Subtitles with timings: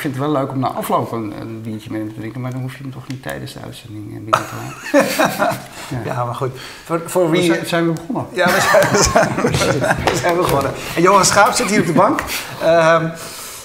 [0.00, 2.40] ik vind het wel leuk om na afloop een, een biertje met hem te drinken.
[2.40, 5.56] Maar dan hoef je hem toch niet tijdens de uitzending eh, binnen te halen.
[5.88, 5.98] Ja.
[6.04, 6.50] ja, maar goed.
[6.84, 7.42] Voor, voor wie...
[7.42, 8.26] Zijn, zijn, we begonnen?
[8.32, 10.72] Ja, we zijn, we zijn, we zijn begonnen.
[10.96, 12.20] En Johan Schaap zit hier op de bank.
[12.62, 13.04] Uh,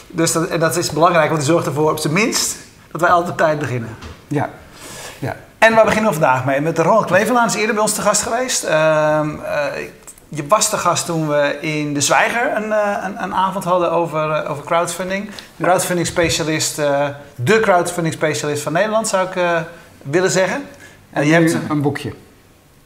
[0.08, 2.58] dus dat, en dat is belangrijk, want die zorgt ervoor op zijn minst
[2.92, 3.96] dat wij altijd op tijd beginnen.
[4.28, 4.50] Ja.
[5.20, 5.36] ja.
[5.58, 6.62] En waar beginnen we vandaag mee?
[6.62, 8.64] Met Ronald Klevelaan is eerder bij ons te gast geweest.
[8.64, 9.66] Uh, uh,
[10.30, 13.92] je was te gast toen we in De Zwijger een, uh, een, een avond hadden
[13.92, 15.30] over, over crowdfunding.
[15.62, 16.76] Crowdfunding specialist,
[17.36, 19.66] de crowdfunding specialist van Nederland zou ik
[20.02, 20.64] willen zeggen.
[21.10, 22.10] En je hebt een boekje.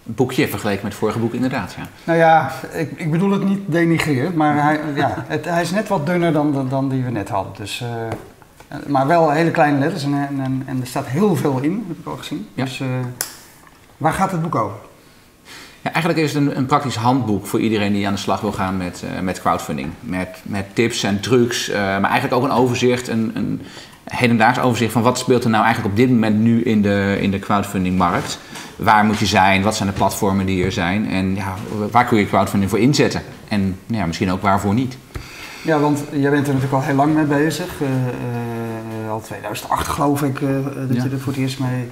[0.08, 1.74] Een boekje vergeleken met het vorige boek, inderdaad.
[1.78, 1.88] Ja.
[2.04, 5.88] Nou ja, ik, ik bedoel het niet denigrerend, maar hij, ja, het, hij is net
[5.88, 7.54] wat dunner dan, dan, dan die we net hadden.
[7.56, 11.86] Dus, uh, maar wel hele kleine letters en, en, en, er staat heel veel in,
[11.88, 12.48] heb ik al gezien.
[12.54, 12.64] Ja.
[12.64, 12.88] Dus uh,
[13.98, 14.76] waar gaat het boek over?
[15.82, 18.52] Ja, eigenlijk is het een, een, praktisch handboek voor iedereen die aan de slag wil
[18.52, 19.90] gaan met, uh, met crowdfunding.
[20.00, 23.62] Met, met tips en trucs, maar eigenlijk ook een overzicht, een, een
[24.10, 27.32] hedendaags overzicht van wat speelt er nou eigenlijk op dit moment nu in de, in
[27.32, 28.40] de crowdfundingmarkt.
[28.76, 29.62] Waar moet je zijn?
[29.62, 31.10] Wat zijn de platformen die er zijn?
[31.10, 31.54] En ja,
[31.92, 33.22] waar kun je crowdfunding voor inzetten?
[33.48, 34.98] En ja, misschien ook waarvoor niet.
[35.62, 37.82] Ja, want jij bent er natuurlijk al heel lang mee bezig.
[37.82, 37.88] Uh,
[39.04, 41.04] uh, al 2008 geloof ik dat ja.
[41.04, 41.90] je er voor het eerst mee...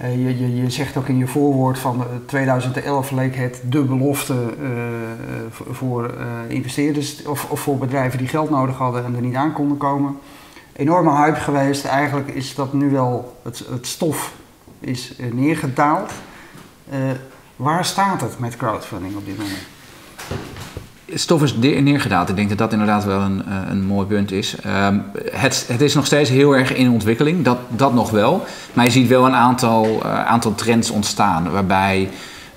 [0.00, 4.54] Je, je, je, zegt ook in je voorwoord van 2011 leek het de belofte
[5.50, 6.14] voor
[6.48, 10.18] investeerders of, of, voor bedrijven die geld nodig hadden en er niet aan konden komen.
[10.72, 11.84] Enorme hype geweest.
[11.84, 14.32] Eigenlijk is dat nu wel het, het stof
[14.80, 16.12] is neergedaald.
[17.56, 19.73] waar staat het met crowdfunding op dit moment?
[21.14, 22.28] Stof is neergedaald.
[22.28, 24.56] Ik denk dat dat inderdaad wel een, uh, een mooi punt is.
[24.66, 28.44] Um, het, het, is nog steeds heel erg in ontwikkeling, dat, dat nog wel.
[28.72, 31.50] Maar je ziet wel een aantal, uh, aantal trends ontstaan.
[31.50, 32.08] Waarbij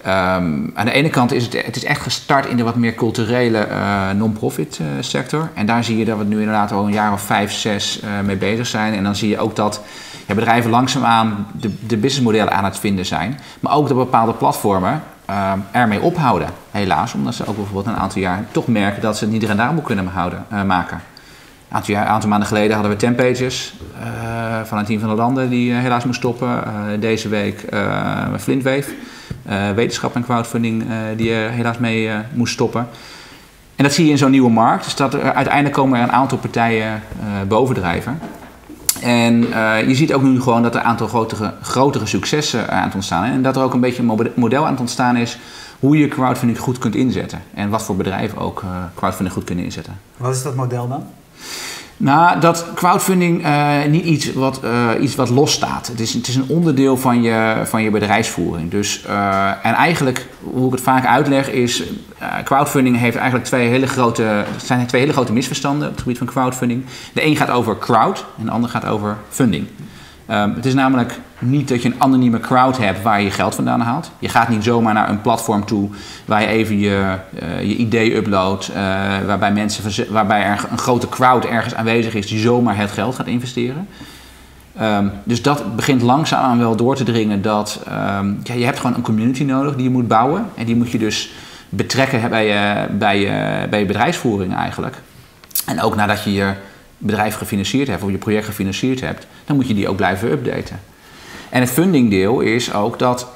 [0.06, 2.94] um, aan de ene kant is het, het is echt gestart in de wat meer
[2.94, 5.50] culturele uh, non-profit sector.
[5.54, 8.38] En daar zie je dat we nu inderdaad al een jaar of vijf, zes mee
[8.38, 8.94] bezig zijn.
[8.94, 9.82] En dan zie je ook dat
[10.26, 13.40] bedrijven langzaamaan de, de businessmodellen aan het vinden zijn.
[13.60, 17.14] Maar ook dat bepaalde platformen uh, ermee ophouden, helaas.
[17.14, 20.08] Omdat ze ook bijvoorbeeld een aantal jaar toch merken dat ze het niet rendabel kunnen
[20.08, 20.98] houden, uh, maken.
[20.98, 25.10] Een aantal, jaar, aantal, maanden geleden hadden we 10 pages uh, van een team van
[25.10, 26.64] de landen die helaas moest stoppen.
[27.00, 27.66] deze week
[28.40, 28.94] Flintwave,
[29.76, 32.88] wetenschap en crowdfunding, die er helaas mee moest stoppen.
[33.76, 34.84] En dat zie je in zo'n nieuwe markt.
[34.84, 37.04] Dus dat er, uiteindelijk komen er een aantal partijen
[37.48, 38.20] bovendrijven.
[39.02, 42.84] En uh, je ziet ook nu gewoon dat er een aantal grotere, grotere successen aan
[42.84, 43.34] het ontstaan zijn.
[43.34, 45.38] En dat er ook een beetje een model aan het ontstaan is
[45.80, 47.42] hoe je crowdfunding goed kunt inzetten.
[47.54, 50.00] En wat voor bedrijven ook uh, crowdfunding goed kunnen inzetten.
[50.18, 51.04] Wat is dat model dan?
[51.98, 55.88] Nou, dat crowdfunding uh, niet iets wat, uh, iets wat losstaat.
[55.88, 58.72] Het is, het is een onderdeel van je, van je bedrijfsvoering.
[58.72, 61.84] Dus, uh, en eigenlijk, hoe ik het vaak uitleg, is
[62.44, 66.28] crowdfunding heeft eigenlijk twee hele grote, zijn twee hele grote misverstanden op het gebied van
[66.28, 66.86] crowdfunding.
[67.14, 69.68] De een gaat over crowd en de ander gaat over funding.
[70.32, 73.82] Um, het is namelijk niet dat je een anonieme crowd hebt waar je geld vandaan
[73.82, 74.12] haalt.
[74.20, 75.90] Je gaat niet zomaar naar een platform toe
[76.26, 78.76] waar je even je, uh, je idee uploadt, uh,
[79.26, 83.28] waarbij, mensen, waarbij er een grote crowd ergens aanwezig is die zomaar het geld gaat
[83.28, 83.88] investeren.
[84.82, 88.96] Um, dus dat begint langzaamaan wel door te dringen dat um, ja, je hebt gewoon
[88.96, 90.46] een community nodig die je moet bouwen.
[90.56, 91.32] En die moet je dus
[91.70, 93.30] betrekken bij je, bij
[93.70, 94.96] bij je bedrijfsvoering eigenlijk.
[95.66, 96.54] En ook nadat je je
[96.98, 100.80] bedrijf gefinancierd hebt of je project gefinancierd hebt, dan moet je die ook blijven updaten.
[101.50, 103.28] En het fundingdeel is ook dat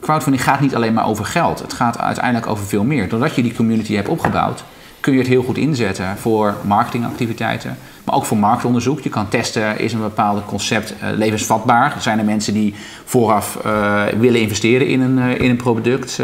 [0.00, 1.60] crowdfunding gaat niet alleen maar over geld.
[1.60, 3.08] Het gaat uiteindelijk over veel meer.
[3.08, 4.64] Doordat je die community hebt opgebouwd,
[5.00, 9.00] kun je het heel goed inzetten voor marketingactiviteiten, maar ook voor marktonderzoek.
[9.00, 11.96] Je kan testen, is een bepaald concept uh, levensvatbaar?
[11.98, 12.74] Zijn er mensen die
[13.04, 16.22] vooraf uh, willen investeren in een, uh, in een product?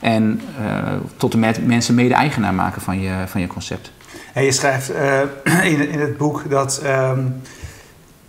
[0.00, 0.40] en
[1.16, 3.90] tot en met mensen mede-eigenaar maken van je, van je concept.
[4.34, 4.90] En je schrijft
[5.72, 6.82] in, in het boek dat...
[6.86, 7.42] Um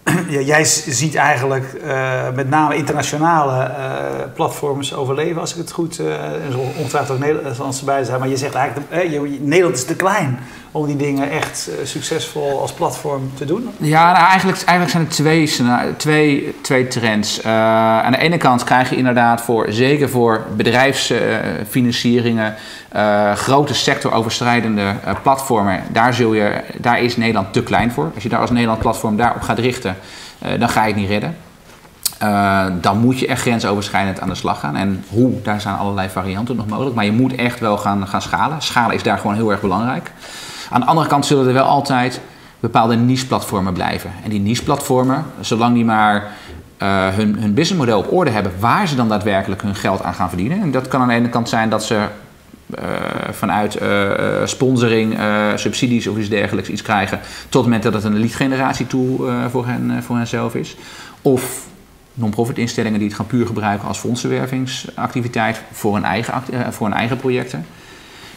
[0.36, 3.76] ja, jij ziet eigenlijk uh, met name internationale uh,
[4.34, 6.00] platforms overleven, als ik het goed.
[6.00, 6.16] Uh,
[6.78, 8.90] ongetwijfeld ook Nederlandse bij zijn, maar je zegt eigenlijk:
[9.42, 10.40] Nederland is te klein
[10.72, 13.70] om die dingen echt succesvol als platform te doen?
[13.78, 15.10] Ja, nou, eigenlijk, eigenlijk zijn er
[15.48, 17.44] twee, twee, twee trends.
[17.44, 22.56] aan de ene kant krijg je inderdaad voor, zeker voor bedrijfsfinancieringen,
[23.36, 28.12] grote sectoroverschrijdende platformen, daar, zul je, daar is Nederland te klein voor.
[28.14, 29.96] Als je daar als Nederland platform daarop gaat richten,
[30.46, 31.36] uh, dan ga je het niet redden.
[32.24, 34.76] Uh, dan moet je echt grensoverschrijdend aan de slag gaan.
[34.76, 36.96] En hoe, daar zijn allerlei varianten nog mogelijk.
[36.96, 38.62] Maar je moet echt wel gaan, gaan schalen.
[38.62, 40.12] Schalen is daar gewoon heel erg belangrijk.
[40.70, 42.22] Aan de andere kant zullen er wel altijd
[42.60, 44.12] bepaalde niche-platformen blijven.
[44.24, 48.96] En die niche-platformen, zolang die maar uh, hun, hun businessmodel op orde hebben, waar ze
[48.96, 50.62] dan daadwerkelijk hun geld aan gaan verdienen.
[50.62, 52.08] En dat kan aan de ene kant zijn dat ze
[53.32, 53.78] vanuit
[54.46, 55.18] sponsoring,
[55.56, 57.20] subsidies of iets dergelijks iets krijgen,
[57.50, 60.76] tot het moment dat het een lead generatie tool voor, hen, voor henzelf is.
[61.22, 61.66] Of
[62.14, 67.18] non-profit instellingen die het gaan puur gebruiken als fondsenwervingsactiviteit voor hun eigen, voor hun eigen
[67.18, 67.66] projecten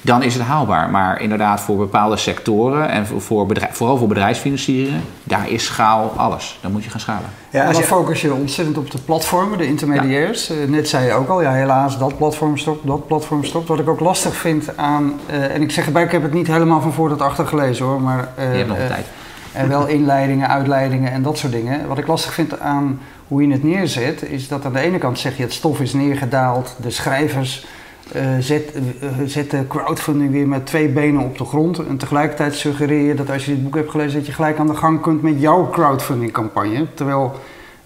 [0.00, 0.91] dan is het haalbaar.
[0.91, 6.59] Maar inderdaad, voor bepaalde sectoren en voor bedrijf, vooral voor bedrijfsfinancieringen, daar is schaal alles.
[6.62, 7.31] Dan moet je gaan schalen.
[7.50, 10.50] Ja, en dan focus je ontzettend op de platformen, de intermediairs.
[10.50, 13.69] Eh, net zei je ook al, ja, helaas, dat platform stopt, dat platform stopt.
[13.69, 16.47] Wat ik ook lastig vind aan, uh, en ik zeg erbij, ik heb het niet
[16.47, 18.29] helemaal van voor tot achter gelezen hoor, maar...
[18.39, 19.06] Uh, je hebt nog tijd.
[19.53, 21.89] En wel inleidingen, uitleidingen en dat soort dingen.
[21.89, 25.19] Wat ik lastig vind aan hoe je het neerzet, is dat aan de ene kant
[25.19, 27.67] zeg je het stof is neergedaald, de schrijvers
[28.40, 31.78] zet, uh, zet de crowdfunding weer met twee benen op de grond.
[31.87, 34.66] En tegelijkertijd suggereer je dat als je dit boek hebt gelezen, dat je gelijk aan
[34.66, 36.87] de gang kunt met jouw crowdfunding campagne.
[36.94, 37.32] Terwijl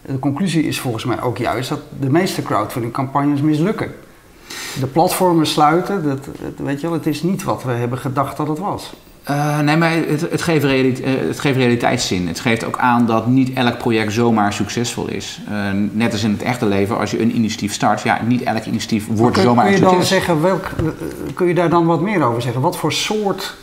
[0.02, 3.94] de conclusie is volgens mij ook juist dat de meeste crowdfunding campagnes mislukken.
[4.80, 8.36] De platformen sluiten, dat, dat, weet je wel, het is niet wat we hebben gedacht
[8.36, 8.92] dat het was.
[9.30, 12.28] Uh, nee, maar het, het, geeft uh, het geeft realiteitszin.
[12.28, 15.40] Het geeft ook aan dat niet elk project zomaar succesvol is.
[15.50, 18.64] Uh, net als in het echte leven, als je een initiatief start, ja, niet elk
[18.64, 20.08] initiatief wordt kun, zomaar kun een je succes.
[20.08, 20.70] Dan zeggen, welk,
[21.34, 22.60] kun je daar dan wat meer over zeggen?
[22.60, 23.54] Wat voor soort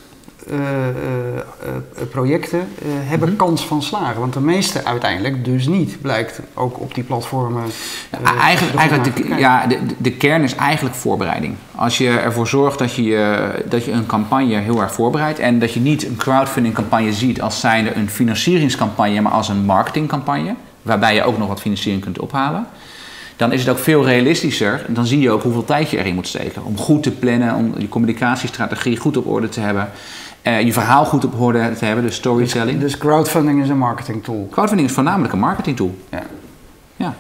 [2.12, 3.46] projecten hebben mm -hmm.
[3.46, 4.20] kans van slagen?
[4.20, 7.64] Want de meeste uiteindelijk dus niet, blijkt ook op die platformen.
[8.24, 11.56] Ja, eigenlijk, eigenlijk de, ja, de, de kern is eigenlijk voorbereiding.
[11.76, 15.74] Als je ervoor zorgt dat je, dat je een campagne heel erg voorbereidt en dat
[15.74, 21.16] je niet een crowdfunding campagne ziet als zijnde een financieringscampagne, maar als een marketingcampagne, waarbij
[21.16, 22.68] je ook nog wat financiering kunt ophalen,
[23.40, 24.86] dan is het ook veel realistischer.
[24.88, 26.64] Dan zie je ook hoeveel tijd je erin moet steken.
[26.64, 29.90] Om goed te plannen, om je communicatiestrategie goed op orde te hebben.
[30.50, 32.80] Uh, je verhaal goed op orde te hebben, dus storytelling.
[32.80, 34.48] Dus, dus crowdfunding is een marketing tool?
[34.52, 35.98] Crowdfunding is voornamelijk een marketing tool.
[36.10, 36.24] Ja.
[36.96, 37.16] ja.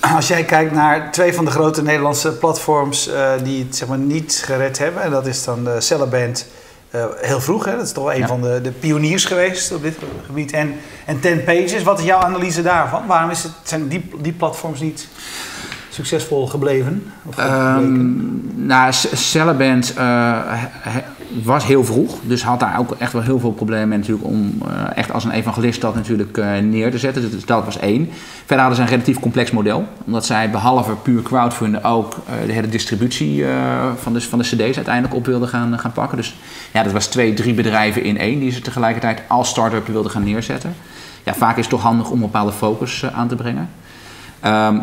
[0.00, 3.98] Als jij kijkt naar twee van de grote Nederlandse platforms uh, die het zeg maar,
[3.98, 6.46] niet gered hebben, en dat is dan de Celeband
[6.94, 7.76] uh, heel vroeg, hè?
[7.76, 8.26] dat is toch een ja.
[8.26, 10.74] van de, de, pioniers geweest op dit gebied, en,
[11.04, 11.82] en Ten Pages.
[11.82, 13.06] Wat is jouw analyse daarvan?
[13.06, 15.08] Waarom is het, zijn die, die platforms niet
[15.98, 17.02] succesvol gebleven?
[17.24, 20.62] Of um, nou, Celeband uh,
[21.42, 24.70] was heel vroeg, dus had daar ook echt wel heel veel problemen natuurlijk om uh,
[24.94, 27.30] echt als een evangelist dat natuurlijk uh, neer te zetten.
[27.30, 28.08] Dus dat was één.
[28.38, 32.14] Verder hadden ze een relatief complex model, omdat zij behalve puur crowdfunden ook
[32.46, 33.44] de hele distributie
[33.96, 36.16] van, de, van de cd's uiteindelijk op wilden gaan, gaan pakken.
[36.16, 36.36] Dus
[36.72, 40.24] ja, dat was twee, drie bedrijven in één die ze tegelijkertijd als start-up wilden gaan
[40.24, 40.74] neerzetten.
[41.24, 43.68] Ja, vaak is het toch handig om een bepaalde focus aan te brengen.
[44.46, 44.82] Um,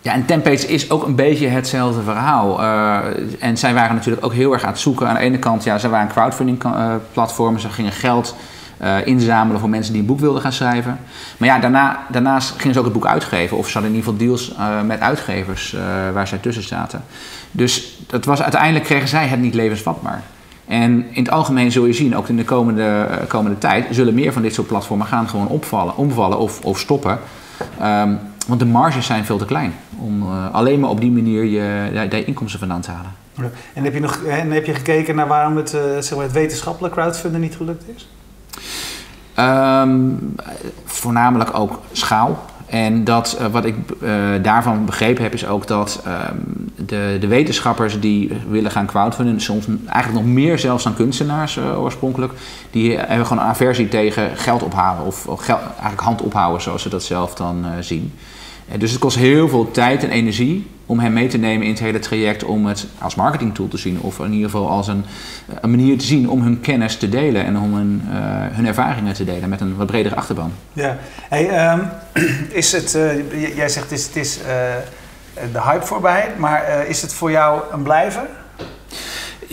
[0.00, 2.60] ja, en Tempage is ook een beetje hetzelfde verhaal.
[2.60, 2.98] Uh,
[3.38, 5.08] en zij waren natuurlijk ook heel erg aan het zoeken.
[5.08, 7.58] Aan de ene kant, ja, ze waren een crowdfunding uh, platform.
[7.58, 8.36] Ze gingen geld
[8.82, 10.98] uh, inzamelen voor mensen die een boek wilden gaan schrijven.
[11.36, 13.56] Maar ja, daarna, daarnaast gingen ze ook het boek uitgeven.
[13.56, 14.54] Of ze hadden in ieder geval deals
[14.86, 15.76] met uitgevers
[16.12, 17.04] waar zij tussen zaten.
[17.50, 20.22] Dus dat was, uiteindelijk kregen zij het niet levensvatbaar.
[20.66, 24.32] En in het algemeen zul je zien, ook in de komende, komende tijd, zullen meer
[24.32, 27.18] van dit soort platformen gaan gewoon opvallen, omvallen of, of stoppen.
[27.82, 28.18] Um,
[28.50, 31.90] want de marges zijn veel te klein om uh, alleen maar op die manier je,
[31.92, 33.12] je, je inkomsten vandaan te halen.
[33.72, 36.32] En heb je, nog, en heb je gekeken naar waarom het, uh, zeg maar het
[36.32, 38.08] wetenschappelijk crowdfunding niet gelukt is?
[39.38, 40.34] Um,
[40.84, 42.44] voornamelijk ook schaal.
[42.66, 44.10] En dat, uh, wat ik uh,
[44.42, 49.66] daarvan begrepen heb, is ook dat um, de, de, wetenschappers die willen gaan crowdfunden, soms
[49.86, 52.32] eigenlijk nog meer zelfs dan kunstenaars uh, oorspronkelijk,
[52.70, 56.88] die hebben gewoon een aversie tegen geld ophalen of geld, eigenlijk hand ophouden, zoals ze
[56.88, 58.12] dat zelf dan zien.
[58.78, 61.80] Dus het kost heel veel tijd en energie om hen mee te nemen in het
[61.80, 64.00] hele traject om het als marketingtool te zien.
[64.00, 65.04] Of in ieder geval als een,
[65.60, 68.16] een manier te zien om hun kennis te delen en om hun, uh,
[68.50, 70.52] hun ervaringen te delen met een wat bredere achterban.
[70.72, 70.98] Ja,
[71.28, 71.88] hey, um,
[72.62, 74.44] is het, uh, jij zegt het is, het is uh,
[75.52, 78.26] de hype voorbij, maar is het voor jou een blijver?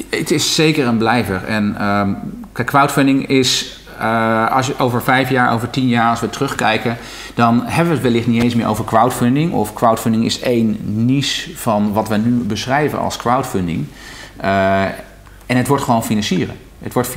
[0.09, 1.43] Het is zeker een blijver.
[1.43, 2.17] En um,
[2.53, 6.98] crowdfunding is uh, als je over vijf jaar, over tien jaar, als we terugkijken,
[7.36, 9.54] dan hebben we het wellicht niet eens meer over crowdfunding.
[9.54, 13.86] Of crowdfunding is één niche van wat we nu beschrijven als crowdfunding.
[14.44, 14.84] Uh,
[15.46, 16.56] en het wordt gewoon financieren.
[16.80, 17.13] Het, wordt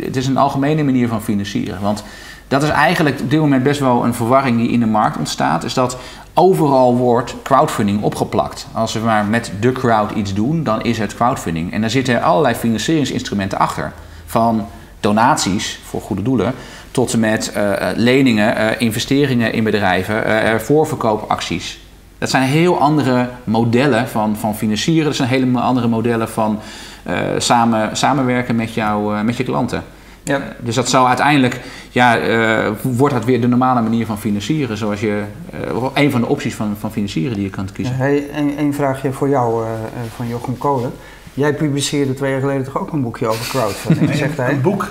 [0.00, 1.80] het is een algemene manier van financieren.
[1.80, 2.04] Want
[2.48, 5.64] dat is eigenlijk op dit moment best wel een verwarring die in de markt ontstaat.
[5.64, 5.98] Is dat
[6.34, 8.66] overal wordt crowdfunding opgeplakt.
[8.72, 11.72] Als we maar met de crowd iets doen, dan is het crowdfunding.
[11.72, 13.92] En daar zitten allerlei financieringsinstrumenten achter.
[14.26, 14.66] Van
[15.04, 16.54] donaties voor goede doelen,
[16.90, 21.80] tot en met uh, leningen, uh, investeringen in bedrijven, uh, voorverkoopacties.
[22.18, 26.58] Dat zijn heel andere modellen van, van financieren, dat zijn hele andere modellen van
[27.38, 29.82] samen, samenwerken met, jou, met je klanten.
[30.22, 30.40] Ja.
[30.60, 32.18] dus dat zou uiteindelijk, ja,
[32.82, 35.22] wordt dat weer de normale manier van financieren, zoals je,
[35.94, 37.96] een van de opties van, van financieren die je kan kiezen.
[37.96, 39.64] Hey, een, een vraagje voor jou,
[40.16, 40.92] van Jochem Kolen.
[41.34, 44.50] Jij publiceerde twee jaar geleden toch ook een boekje over crowdfunding, nee, zegt hij.
[44.50, 44.88] Een boek?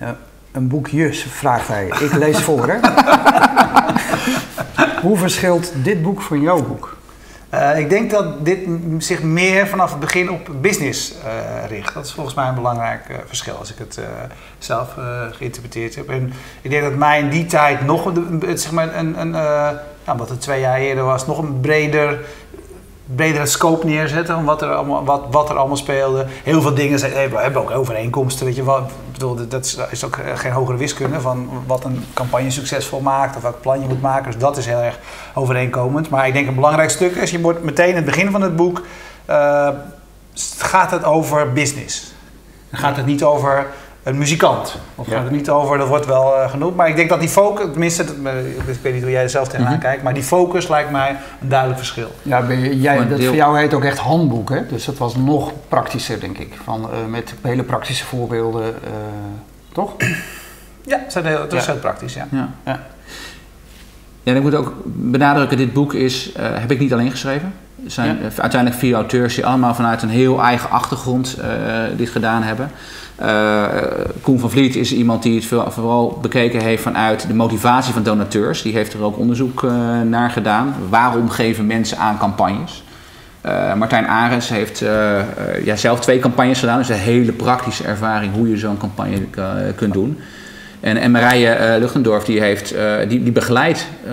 [0.00, 0.16] Ja,
[0.52, 1.86] een boekjes, vraagt hij.
[1.86, 2.78] Ik lees voor, hè?
[5.06, 6.96] Hoe verschilt dit boek van jouw boek?
[7.54, 8.58] Uh, ik denk dat dit
[8.98, 11.94] zich meer vanaf het begin op business uh, richt.
[11.94, 14.00] Dat is volgens mij een belangrijk uh, verschil als ik het
[14.58, 14.94] zelf
[15.32, 16.08] geïnterpreteerd heb.
[16.08, 18.12] En ik denk dat mij in die tijd nog
[18.54, 19.34] zeg maar een, een
[20.08, 22.18] nou, wat het twee jaar eerder was, nog een breder
[23.14, 24.44] bredere scope neerzetten.
[24.44, 26.26] Wat er allemaal, wat, wat er allemaal speelde.
[26.42, 28.46] Heel veel dingen zijn, we hebben ook overeenkomsten.
[28.46, 33.00] Weet je, wat, bedoel, dat is ook geen hogere wiskunde van wat een campagne succesvol
[33.00, 34.30] maakt of welk plan je moet maken.
[34.30, 34.98] Dus dat is heel erg
[35.34, 36.08] overeenkomend.
[36.08, 38.56] Maar ik denk een belangrijk stuk is, je wordt meteen in het begin van het
[38.56, 38.82] boek
[39.30, 39.68] uh,
[40.58, 42.12] gaat het over business.
[42.70, 43.66] Dan gaat het niet over
[44.08, 44.76] een muzikant.
[44.94, 46.76] Of gaat het niet over, dat wordt wel uh, genoemd.
[46.76, 49.72] Maar ik denk dat die focus, tenminste, ik weet niet hoe jij er zelf tegenaan
[49.72, 52.10] mm kijkt, maar die focus lijkt mij een duidelijk verschil.
[52.22, 54.66] Ja, jij, dat voor jou heet ook echt handboek, hè?
[54.66, 56.54] Dus dat was nog praktischer, denk ik.
[56.64, 58.90] Van, uh, met hele praktische voorbeelden, uh,
[59.72, 59.92] toch?
[60.82, 62.28] Ja, dat is heel, dat is heel praktisch, ja.
[62.64, 62.80] ja.
[64.28, 67.52] En ik moet ook benadrukken, dit boek is, heb ik niet alleen geschreven.
[67.84, 71.38] Er zijn uiteindelijk vier auteurs die allemaal vanuit een heel eigen achtergrond
[71.96, 72.70] dit gedaan hebben.
[73.22, 73.64] Uh,
[74.20, 78.62] Koen van Vliet is iemand die het vooral bekeken heeft vanuit de motivatie van donateurs.
[78.62, 79.62] Die heeft er ook onderzoek
[80.04, 80.74] naar gedaan.
[80.88, 82.82] Waarom geven mensen aan campagnes?
[83.46, 84.78] Uh, Martijn Arends heeft
[85.64, 86.78] ja, zelf twee campagnes gedaan.
[86.78, 89.20] Dus een hele praktische ervaring hoe je zo'n campagne
[89.76, 90.18] kunt doen.
[90.80, 94.12] En, en Marije uh, Luchtendorf die heeft, uh, die, die begeleidt uh,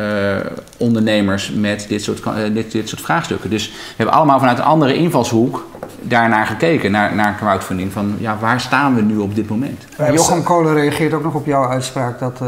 [0.77, 3.50] ondernemers met dit soort, dit, dit soort vraagstukken.
[3.50, 5.65] Dus we hebben allemaal vanuit een andere invalshoek
[6.01, 7.91] daarnaar gekeken, naar, naar crowdfunding.
[7.91, 9.86] Van ja, waar staan we nu op dit moment?
[10.13, 12.41] Jochem Kolen reageert ook nog op jouw uitspraak dat,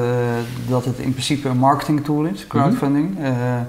[0.67, 3.17] dat het in principe een marketingtool is, crowdfunding.
[3.19, 3.67] Mm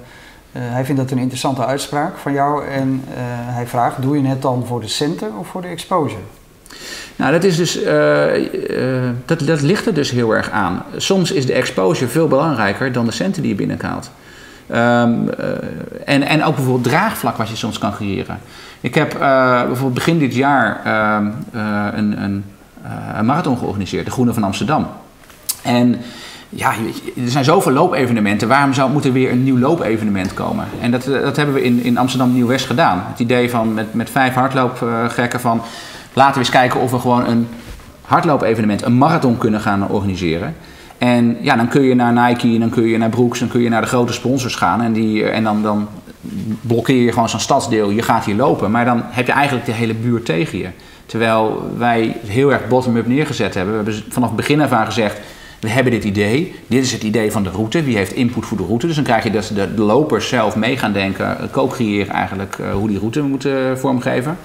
[0.52, 3.04] hij vindt dat een interessante uitspraak van jou en
[3.46, 6.20] hij vraagt, doe je het dan voor de centen of voor de exposure?
[7.18, 10.82] Nou, dat, is dus, uh, uh, dat, dat ligt er dus heel erg aan.
[10.96, 14.10] Soms is de exposure veel belangrijker dan de centen die je binnenhaalt.
[14.70, 15.46] Um, uh,
[16.04, 18.38] en, en ook bijvoorbeeld draagvlak wat je soms kan creëren.
[18.80, 21.26] Ik heb bijvoorbeeld begin dit jaar ehm,
[21.96, 22.44] een, een,
[23.14, 24.86] een, marathon georganiseerd, de Groene van Amsterdam.
[25.62, 26.00] En
[26.48, 26.72] ja,
[27.16, 28.48] er zijn zoveel loopevenementen.
[28.48, 30.64] Waarom zou, moet er weer een nieuw loopevenement komen?
[30.80, 33.04] En dat, dat hebben we in, in Amsterdam Nieuw-West gedaan.
[33.08, 35.62] Het idee van met, met vijf hardloopgekken van
[36.18, 37.48] laten we eens kijken of we gewoon een
[38.02, 40.54] hardloopevenement, een marathon kunnen gaan organiseren.
[40.98, 43.68] En ja, dan kun je naar Nike, dan kun je naar Brooks, dan kun je
[43.68, 44.82] naar de grote sponsors gaan.
[44.82, 45.88] En, die, en dan, dan
[46.60, 48.70] blokkeer je gewoon zo'n stadsdeel, je gaat hier lopen.
[48.70, 50.68] Maar dan heb je eigenlijk de hele buurt tegen je.
[51.06, 53.72] Terwijl wij heel erg bottom-up neergezet hebben.
[53.72, 55.20] We hebben vanaf het begin af aan gezegd,
[55.60, 56.54] we hebben dit idee.
[56.66, 57.82] Dit is het idee van de route.
[57.82, 58.86] Wie heeft input voor de route?
[58.86, 62.72] Dus dan krijg je dat de, de lopers zelf mee gaan denken, co-creëren eigenlijk uh,
[62.72, 64.38] hoe die route we moeten vormgeven.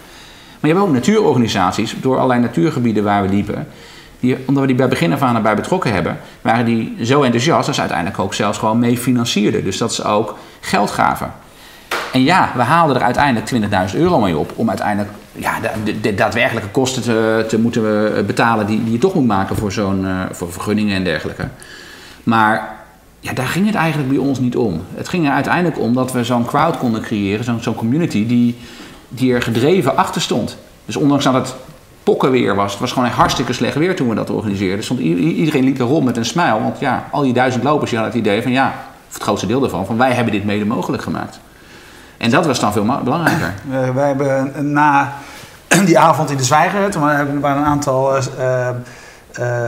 [0.63, 3.67] Maar je hebt ook natuurorganisaties, door allerlei natuurgebieden waar we liepen.
[4.19, 7.65] Die, omdat we die bij begin af aan erbij betrokken hebben, waren die zo enthousiast
[7.65, 9.63] dat ze uiteindelijk ook zelfs gewoon mee financierden.
[9.63, 11.31] Dus dat ze ook geld gaven.
[12.13, 13.51] En ja, we haalden er uiteindelijk
[13.91, 15.53] 20.000 euro mee op om uiteindelijk ja,
[15.83, 19.55] de, de, daadwerkelijke kosten te, te, moeten eh, betalen die, die je toch moet maken
[19.55, 21.47] voor, zo'n, uh, voor vergunningen en dergelijke.
[22.23, 22.75] Maar
[23.19, 24.81] ja, daar ging het eigenlijk bij ons niet om.
[24.95, 28.57] Het ging er uiteindelijk om dat we zo'n crowd konden creëren, zo'n, zo'n community die
[29.15, 30.57] die er gedreven achter stond.
[30.85, 31.55] Dus ondanks dat het
[32.03, 34.83] pokkenweer was, het was gewoon hartstikke slecht weer toen we dat organiseerden.
[34.83, 37.99] Stond, iedereen liep er rond met een smile, want ja, al die duizend lopers die
[37.99, 38.73] hadden het idee van ja,
[39.11, 41.39] het grootste deel ervan, van wij hebben dit mede mogelijk gemaakt.
[42.17, 43.53] En dat was dan veel belangrijker.
[43.69, 45.13] Uh, wij hebben na
[45.85, 48.69] die avond in de Zwijger, toen waren een aantal uh,
[49.39, 49.67] uh,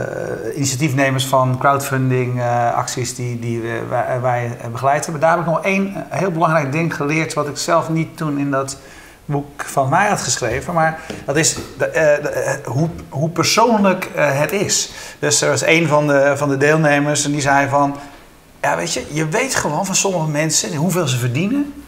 [0.54, 2.42] initiatiefnemers van crowdfunding
[2.74, 5.20] acties die, die wij, wij begeleid hebben.
[5.20, 8.50] Daar heb ik nog één heel belangrijk ding geleerd, wat ik zelf niet toen in
[8.50, 8.78] dat
[9.26, 12.20] boek van mij had geschreven, maar dat is de,
[12.64, 14.90] uh, hoe, hoe, persoonlijk uh, het is.
[15.18, 17.96] Dus er was een van de, van de deelnemers en die zei van,
[18.62, 21.84] ja weet je, je weet gewoon van sommige mensen hoeveel ze verdienen.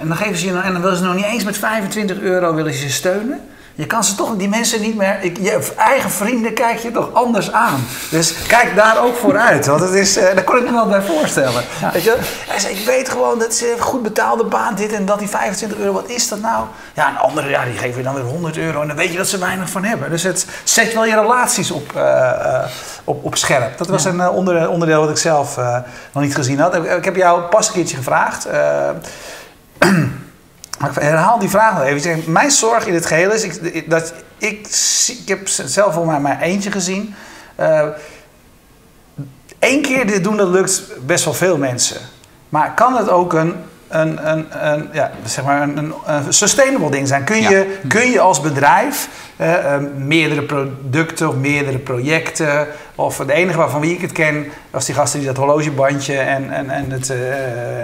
[0.00, 2.54] En dan, geven ze je, en dan willen ze nog niet eens met 25 euro
[2.54, 3.40] willen ze steunen.
[3.74, 7.52] Je kan ze toch, die mensen niet meer, je eigen vrienden kijk je toch anders
[7.52, 7.86] aan.
[8.10, 11.02] Dus kijk daar ook vooruit, want het is, uh, daar kon ik me wel bij
[11.02, 11.62] voorstellen.
[11.92, 12.16] Weet je?
[12.48, 15.78] Hij zei, ik weet gewoon, dat een goed betaalde baan, dit en dat, die 25
[15.78, 16.66] euro, wat is dat nou?
[16.94, 19.16] Ja, een andere, ja, die geven je dan weer 100 euro en dan weet je
[19.16, 20.10] dat ze weinig van hebben.
[20.10, 22.64] Dus het zet wel je relaties op, uh,
[23.04, 23.78] op, op scherp.
[23.78, 25.56] Dat was een onder, onderdeel wat ik zelf
[26.12, 26.74] nog niet gezien had.
[26.74, 28.46] Ik heb jou pas een keertje gevraagd.
[30.82, 32.32] Maar ik herhaal die vraag nog even.
[32.32, 34.66] Mijn zorg in het geheel is ik, dat ik,
[35.18, 37.14] ik heb zelf voor mij maar eentje gezien.
[37.60, 37.86] Uh,
[39.58, 42.00] Eén keer dit doen, dat lukt best wel veel mensen.
[42.48, 43.54] Maar kan het ook een
[43.92, 47.24] een, een, een, ja, zeg maar een, een, sustainable ding zijn.
[47.24, 49.08] Kun, je, kun je als bedrijf
[49.40, 52.66] uh, meerdere producten of meerdere projecten.
[52.94, 56.50] Of de enige waarvan wie ik het ken, was die gasten die dat horlogebandje en,
[56.50, 57.16] en, en het, uh,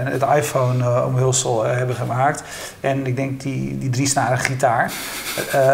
[0.04, 2.42] het iPhone-omhulsel hebben gemaakt.
[2.80, 4.92] En ik denk die, die driesnarige gitaar.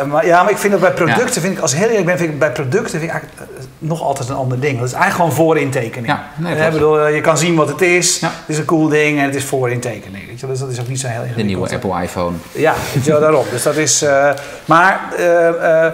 [0.07, 2.33] maar ja, maar ik vind dat bij producten, vind ik, als heel eerlijk ben, vind
[2.33, 3.23] ik bij producten vind ik
[3.79, 4.79] nog altijd een ander ding.
[4.79, 6.07] Dat is eigenlijk gewoon voorintekening.
[6.07, 8.21] Ja, nee, bedoel, je kan zien wat het is.
[8.21, 10.26] Het is een cool ding en het is voorintekening.
[10.26, 10.47] Weet je?
[10.47, 12.37] Dus dat is ook niet zo heel De nieuwe Apple iPhone.
[12.53, 13.45] Ja, weet je wel, daarom.
[13.50, 14.05] Dus dat is...
[14.64, 15.87] maar uh,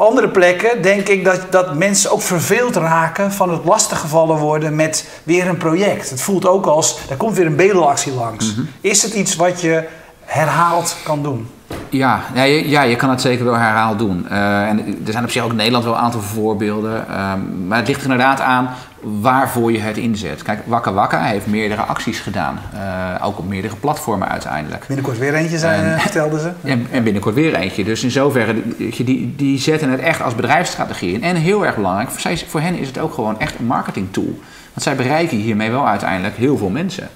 [0.00, 4.74] op andere plekken denk ik dat, dat mensen ook verveeld raken van het lastiggevallen worden
[4.74, 6.10] met weer een project.
[6.10, 8.54] Het voelt ook als, er komt weer een bedelactie langs.
[8.54, 8.66] Mhm.
[8.80, 9.84] Is het iets wat je
[10.24, 11.48] herhaald kan doen?
[11.88, 14.26] Ja, ja, je, ja, je kan het zeker wel herhaald doen.
[14.30, 17.04] Uh, en er zijn op zich ook in Nederland wel een aantal voorbeelden.
[17.10, 17.32] Uh,
[17.66, 18.70] maar het ligt er inderdaad aan
[19.02, 20.42] waarvoor je het inzet.
[20.42, 22.58] Kijk, Wakka Wakka heeft meerdere acties gedaan.
[22.74, 24.86] Uh, ook op meerdere platformen uiteindelijk.
[24.86, 26.50] Binnenkort weer eentje, zijn, vertelden ze.
[26.70, 27.84] En, en, binnenkort weer eentje.
[27.84, 31.22] Dus in zoverre, die, die zetten het echt als bedrijfsstrategie in.
[31.22, 34.38] En heel erg belangrijk, voor, voor hen is het ook gewoon echt een marketingtool.
[34.72, 37.08] Want zij bereiken hiermee wel uiteindelijk heel veel mensen.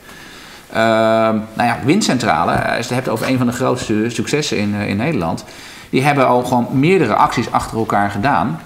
[0.71, 4.75] Uh, nou ja, Windcentrale, als je het hebt over een van de grootste successen in,
[4.75, 5.45] in Nederland,
[5.91, 8.61] die hebben al gewoon meerdere acties achter elkaar gedaan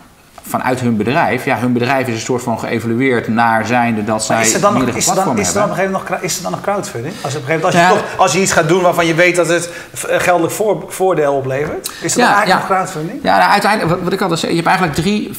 [0.48, 1.44] vanuit hun bedrijf.
[1.44, 4.74] Ja, hun bedrijf is een soort van geëvalueerd naar zijnde dat zij is er dan
[4.74, 7.14] nog, is er dan, is er dan, nog, is er dan nog crowdfunding?
[7.20, 9.48] Als, op een als, je toch, als je iets gaat doen waarvan je weet dat
[9.48, 9.70] het
[10.02, 13.20] geldelijk voor, voordeel oplevert, is er dan eigenlijk nog crowdfunding?
[13.22, 15.30] Ja, nou, uiteindelijk, wat, ik altijd zei, je hebt eigenlijk drie,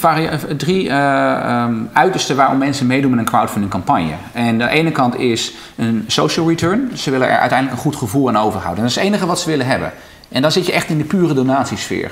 [0.57, 4.13] drie uh, um, uitersten waarom mensen meedoen met een crowdfunding campagne.
[4.33, 6.91] En de ene kant is een social return.
[6.93, 8.83] Ze willen er uiteindelijk een goed gevoel aan overhouden.
[8.83, 9.91] dat is het enige wat ze willen hebben.
[10.29, 12.11] En dan zit je echt in de pure donatiesfeer.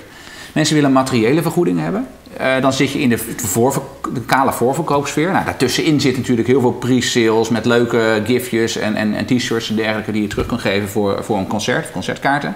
[0.53, 2.07] Mensen willen materiële vergoeding hebben.
[2.41, 3.35] Uh, dan zit je in de,
[4.13, 5.31] de kale voorverkoopsfeer.
[5.31, 9.75] Nou, daartussenin zit natuurlijk heel veel pre-sales met leuke giftjes en, en, en t-shirts en
[9.75, 12.55] dergelijke die je terug kan geven voor, voor een concert, concertkaarten.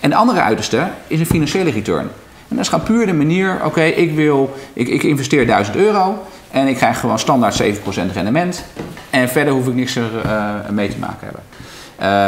[0.00, 2.08] En de andere uiterste is een financiële return.
[2.48, 6.22] En dat is gewoon puur de manier, oké, ik wil, ik, ik investeer 1000 euro
[6.50, 7.66] en ik krijg gewoon standaard 7%
[8.12, 8.64] rendement.
[9.10, 11.42] En verder hoef ik niks er uh, mee te maken hebben.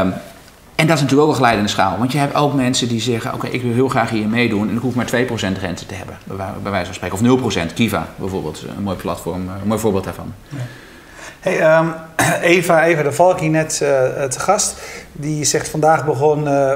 [0.07, 0.14] Um,
[0.79, 1.99] en dat is natuurlijk ook een glijdende schaal.
[1.99, 4.69] Want je hebt ook mensen die zeggen: Oké, ik wil heel graag hier meedoen.
[4.69, 5.11] En ik hoef maar 2%
[5.61, 6.19] rente te hebben,
[6.62, 7.41] bij wijze van spreken.
[7.41, 7.75] Of 0%.
[7.75, 10.35] Kiva bijvoorbeeld, een mooi platform, een mooi voorbeeld daarvan.
[11.41, 11.95] Hey, um,
[12.57, 13.88] Eva, Eva de Valk net uh,
[14.25, 14.81] te gast.
[15.12, 16.73] Die zegt vandaag begon uh,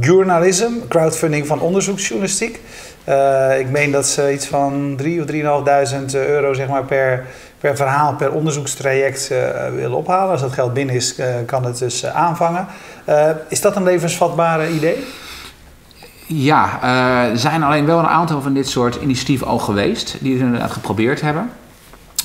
[0.00, 2.60] journalism, crowdfunding van onderzoeksjournalistiek.
[3.58, 5.26] Ik meen dat ze iets van 3 of
[5.92, 7.26] 3.500 euro zeg maar, per
[7.64, 9.38] per verhaal, per onderzoekstraject uh,
[9.74, 10.30] willen ophalen.
[10.30, 12.66] Als dat geld binnen is, uh, kan het dus uh, aanvangen.
[13.48, 15.04] is dat een levensvatbare idee?
[16.26, 16.82] Ja,
[17.30, 20.70] er zijn alleen wel een aantal van dit soort initiatieven al geweest, die het inderdaad
[20.70, 21.50] geprobeerd hebben.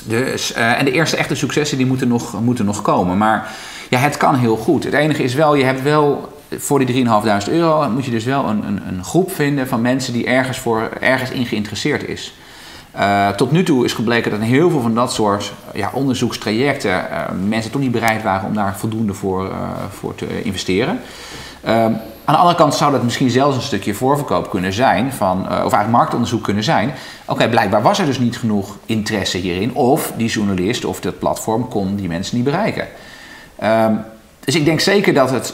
[0.04, 3.18] Dus, en de eerste echte successen die moeten nog, moeten nog komen.
[3.18, 3.50] Maar
[3.90, 4.84] ja, het kan heel goed.
[4.84, 8.46] Het enige is wel, je hebt wel voor die 3.500 euro moet je dus wel
[8.46, 12.34] een, een, een groep vinden van mensen die ergens, voor, ergens in geïnteresseerd is.
[12.98, 16.92] Uh, tot nu toe is gebleken dat in heel veel van dat soort ja, onderzoekstrajecten
[16.92, 19.52] uh, mensen toch niet bereid waren om daar voldoende voor, uh,
[19.90, 21.00] voor te investeren.
[21.64, 25.50] aan de andere kant zou dat misschien zelfs een stukje voorverkoop kunnen zijn, van, of
[25.50, 26.94] eigenlijk marktonderzoek kunnen zijn.
[27.26, 31.68] Oké, blijkbaar was er dus niet genoeg interesse hierin, of die journalist of dat platform
[31.68, 32.88] kon die mensen niet bereiken.
[33.64, 34.02] Um,
[34.40, 35.54] dus ik denk zeker dat het,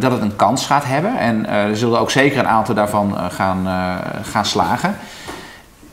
[0.00, 3.66] dat het een kans gaat hebben en er zullen ook zeker een aantal daarvan gaan,
[4.22, 4.96] gaan slagen.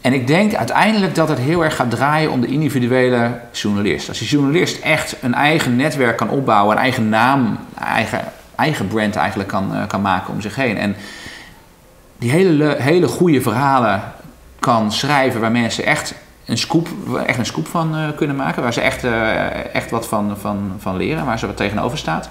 [0.02, 4.10] En ik denk uiteindelijk dat het heel erg gaat draaien om de individuele journalist.
[4.10, 8.22] Als die journalist echt een eigen netwerk kan opbouwen, een eigen naam, eigen,
[8.56, 10.78] eigen brand eigenlijk kan, uh, kan maken om zich heen.
[10.78, 10.96] En
[12.18, 14.02] die hele, hele goede verhalen
[14.60, 16.14] kan schrijven waar mensen echt
[16.46, 16.88] een scoop,
[17.26, 18.64] echt een scoop van uh, kunnen maken.
[18.64, 22.30] Waar ze echt, uh, echt wat van, van, van leren, waar ze wat tegenover staat.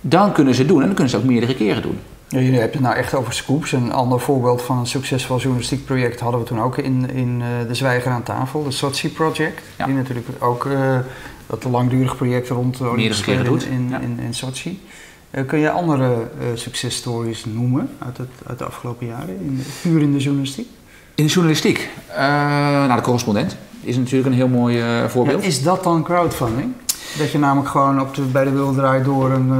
[0.00, 2.00] Dan kunnen ze doen en dan kunnen ze ook meerdere keren doen.
[2.30, 3.72] Ja, jullie hebben het nou echt over scoops.
[3.72, 7.68] Een ander voorbeeld van een succesvol journalistiek project hadden we toen ook in, in uh,
[7.68, 9.62] De Zwijger aan tafel, de Sochi Project.
[9.84, 10.98] Die natuurlijk ook uh,
[11.46, 14.82] dat langdurig project rond de Olympische in, in, in, in, Sochi.
[15.30, 20.12] Uh, kun je andere successtories noemen uit, het, uit de afgelopen jaren, in, puur in
[20.12, 20.66] de journalistiek?
[21.14, 21.88] In de journalistiek?
[22.16, 25.42] nou, de correspondent is natuurlijk een heel mooi voorbeeld.
[25.42, 26.72] is dat dan crowdfunding?
[27.18, 29.50] Dat je namelijk gewoon op de, bij de Wildraai door een,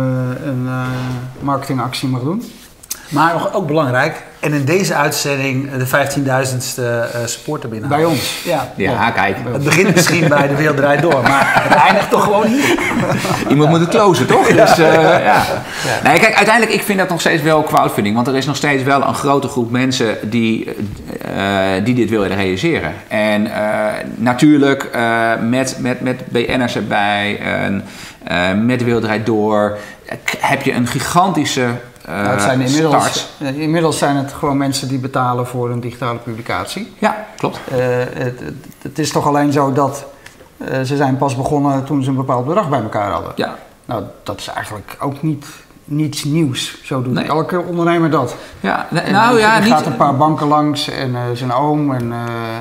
[0.48, 0.68] een
[1.40, 2.42] marketingactie mag doen?
[3.08, 7.88] Maar nog ook belangrijk, en in deze uitzending de 15.000ste uh, supporter binnen.
[7.88, 8.42] Bij ons?
[8.44, 8.72] Ja.
[8.76, 9.36] Ja, kijk.
[9.52, 12.78] Het begint misschien bij de Wereld Draait Door, maar het eindigt toch gewoon hier.
[13.50, 14.46] Iemand moet het closen, toch?
[14.46, 15.18] Dus, uh, ja.
[15.18, 15.44] ja.
[16.02, 18.14] Nee, kijk, uiteindelijk, ik vind dat nog steeds wel crowdfunding.
[18.14, 22.28] Want er is nog steeds wel een grote groep mensen die, uh, die dit willen
[22.28, 22.92] realiseren.
[23.08, 23.50] En
[24.16, 24.90] natuurlijk
[25.40, 27.40] met, met, met BN'ers erbij,
[28.62, 29.78] met de Wereld Draait Door,
[30.38, 31.66] heb je een gigantische
[32.08, 36.92] nou, het zijn inmiddels, inmiddels zijn het gewoon mensen die betalen voor een digitale publicatie.
[36.98, 37.58] Ja, klopt.
[37.72, 37.76] Uh,
[38.14, 38.40] het,
[38.82, 40.04] het, is toch alleen zo dat
[40.84, 43.32] ze zijn pas begonnen toen ze een bepaald bedrag bij elkaar hadden.
[43.34, 43.54] Ja.
[43.84, 45.46] Nou, dat is eigenlijk ook niet
[45.88, 46.78] niets nieuws.
[46.82, 48.36] Zo doet elke ondernemer dat.
[48.60, 52.12] Ja, nou ja, er gaat een paar banken langs en uh, zijn oom en,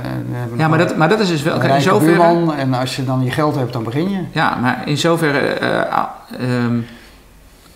[0.03, 2.53] en ja, maar dat, maar dat is dus wel in zoverre.
[2.57, 4.19] en als je dan je geld hebt, dan begin je.
[4.31, 5.57] Ja, maar in zoverre
[6.41, 6.85] um,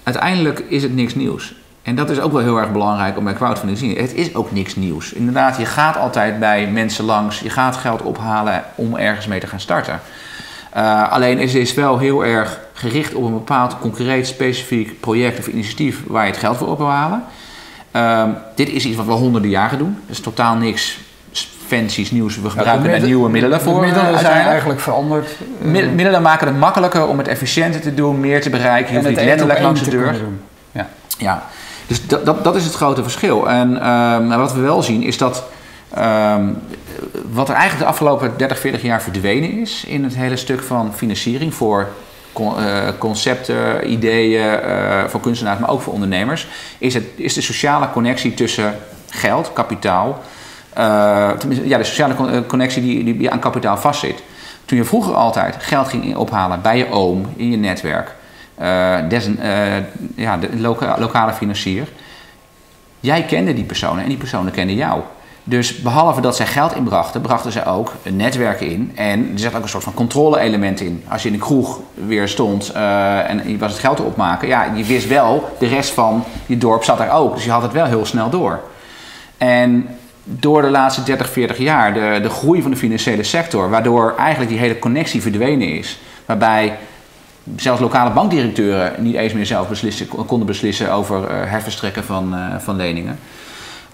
[0.04, 1.61] uiteindelijk is het niks nieuws.
[1.84, 3.98] En dat is ook wel heel erg belangrijk om bij crowdfunding te zien.
[3.98, 5.14] Het is ook niks nieuws.
[5.14, 9.48] Inderdaad, je gaat altijd bij mensen langs, je gaat geld ophalen om ergens mee te
[9.48, 10.00] gaan starten.
[10.78, 15.48] Uh, alleen het is wel heel erg gericht op een bepaald concreet, specifiek project of
[15.48, 17.24] initiatief waar je het geld voor op wil halen.
[17.96, 18.24] Uh,
[18.56, 19.98] dit is iets wat we honderden jaren doen.
[20.02, 21.00] Het is totaal niks
[21.68, 22.42] fancy's nieuws.
[22.42, 23.74] We gebruiken ja, daar nieuwe middelen voor.
[23.74, 25.30] De middelen zijn eigenlijk veranderd.
[25.62, 28.94] middelen maken het makkelijker om het efficiënter te doen, meer te bereiken.
[28.94, 30.16] Je hoeft niet letterlijk langs de deur.
[30.72, 30.88] Ja.
[31.18, 31.44] ja.
[31.92, 33.50] Dus dat, dat, dat is het grote verschil.
[33.50, 35.44] En ehm, wat we wel zien is dat
[35.94, 36.48] ehm,
[37.32, 40.94] wat er eigenlijk de afgelopen 30, 40 jaar verdwenen is in het hele stuk van
[40.94, 41.88] financiering voor
[42.34, 47.90] eh, concepten, ideeën uh, voor kunstenaars, maar ook voor ondernemers, is, het, is de sociale
[47.92, 48.76] connectie tussen
[49.10, 50.22] geld, kapitaal,
[50.78, 51.32] uh,
[51.64, 54.24] ja, de sociale connectie die, die aan kapitaal vastzit.
[54.66, 58.16] Toen je vroeger altijd geld ging ophalen bij je oom, in je netwerk,
[59.08, 59.36] des, uh,
[60.16, 61.88] ja, de loka lokale financier.
[63.00, 65.02] Jij kende die personen en die personen kenden jou.
[65.44, 68.92] Dus behalve dat zij geld inbrachten, brachten ze ook een netwerk in.
[68.96, 71.04] En er zat ook een soort van controle-element in.
[71.08, 74.48] Als je in de kroeg weer stond uh, en je was het geld te opmaken,
[74.48, 77.36] ja, je wist wel, de rest van je dorp zat daar ook.
[77.36, 78.60] Dus je had het wel heel snel door.
[79.38, 79.88] En
[80.24, 84.50] door de laatste 30, 40 jaar, de, de groei van de financiële sector, waardoor eigenlijk
[84.50, 86.00] die hele connectie verdwenen is.
[86.26, 86.78] Waarbij
[87.56, 92.56] zelfs lokale bankdirecteuren niet eens meer zelf beslissen, konden beslissen over uh, herverstrekken van, uh,
[92.58, 93.20] van leningen.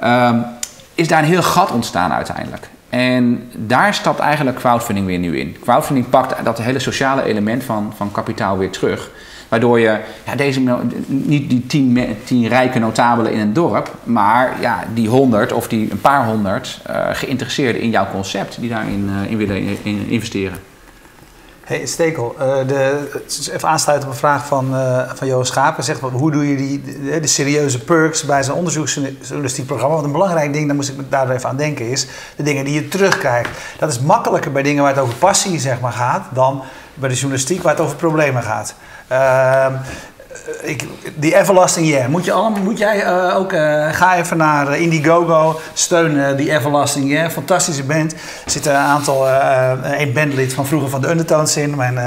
[0.03, 0.45] Um,
[0.93, 2.69] is daar een heel gat ontstaan uiteindelijk.
[2.89, 5.55] En daar stapt eigenlijk crowdfunding weer nu in.
[5.61, 9.11] Crowdfunding pakt dat hele sociale element van, van kapitaal weer terug.
[9.47, 10.61] Waardoor je ja, deze,
[11.07, 15.91] niet die tien, tien rijke notabelen in een dorp, maar ja, die honderd of die
[15.91, 20.57] een paar honderd uh, geïnteresseerden in jouw concept die daarin in willen investeren.
[21.67, 25.83] Hey, Stekel, uh, even aansluiten op een vraag van, uh, van Johan Schapen.
[25.83, 29.93] Zegt, hoe doe je die, de, de serieuze perks bij zo'n onderzoeksjournalistiek programma?
[29.93, 32.73] Want een belangrijk ding, daar moest ik daar even aan denken, is de dingen die
[32.73, 33.49] je terugkijkt.
[33.79, 37.15] Dat is makkelijker bij dingen waar het over passie zeg maar, gaat, dan bij de
[37.15, 38.75] journalistiek waar het over problemen gaat.
[39.11, 39.65] Uh,
[40.61, 40.83] ik,
[41.15, 42.07] die Everlasting Yeah.
[42.07, 46.51] Moet, je allemaal, moet jij uh, ook, uh, ga even naar uh, Indiegogo, steun die
[46.51, 47.29] Everlasting Yeah.
[47.29, 48.13] Fantastische band.
[48.13, 49.27] Er zitten een aantal,
[49.99, 51.75] een bandlid van vroeger van de Undertones in.
[51.75, 51.99] Mijn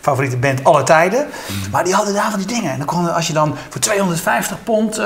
[0.00, 1.20] favoriete band alle tijden.
[1.20, 1.70] Mm.
[1.70, 2.70] Maar die hadden daar van die dingen.
[2.70, 5.00] En dan kon, als je dan voor 250 pond,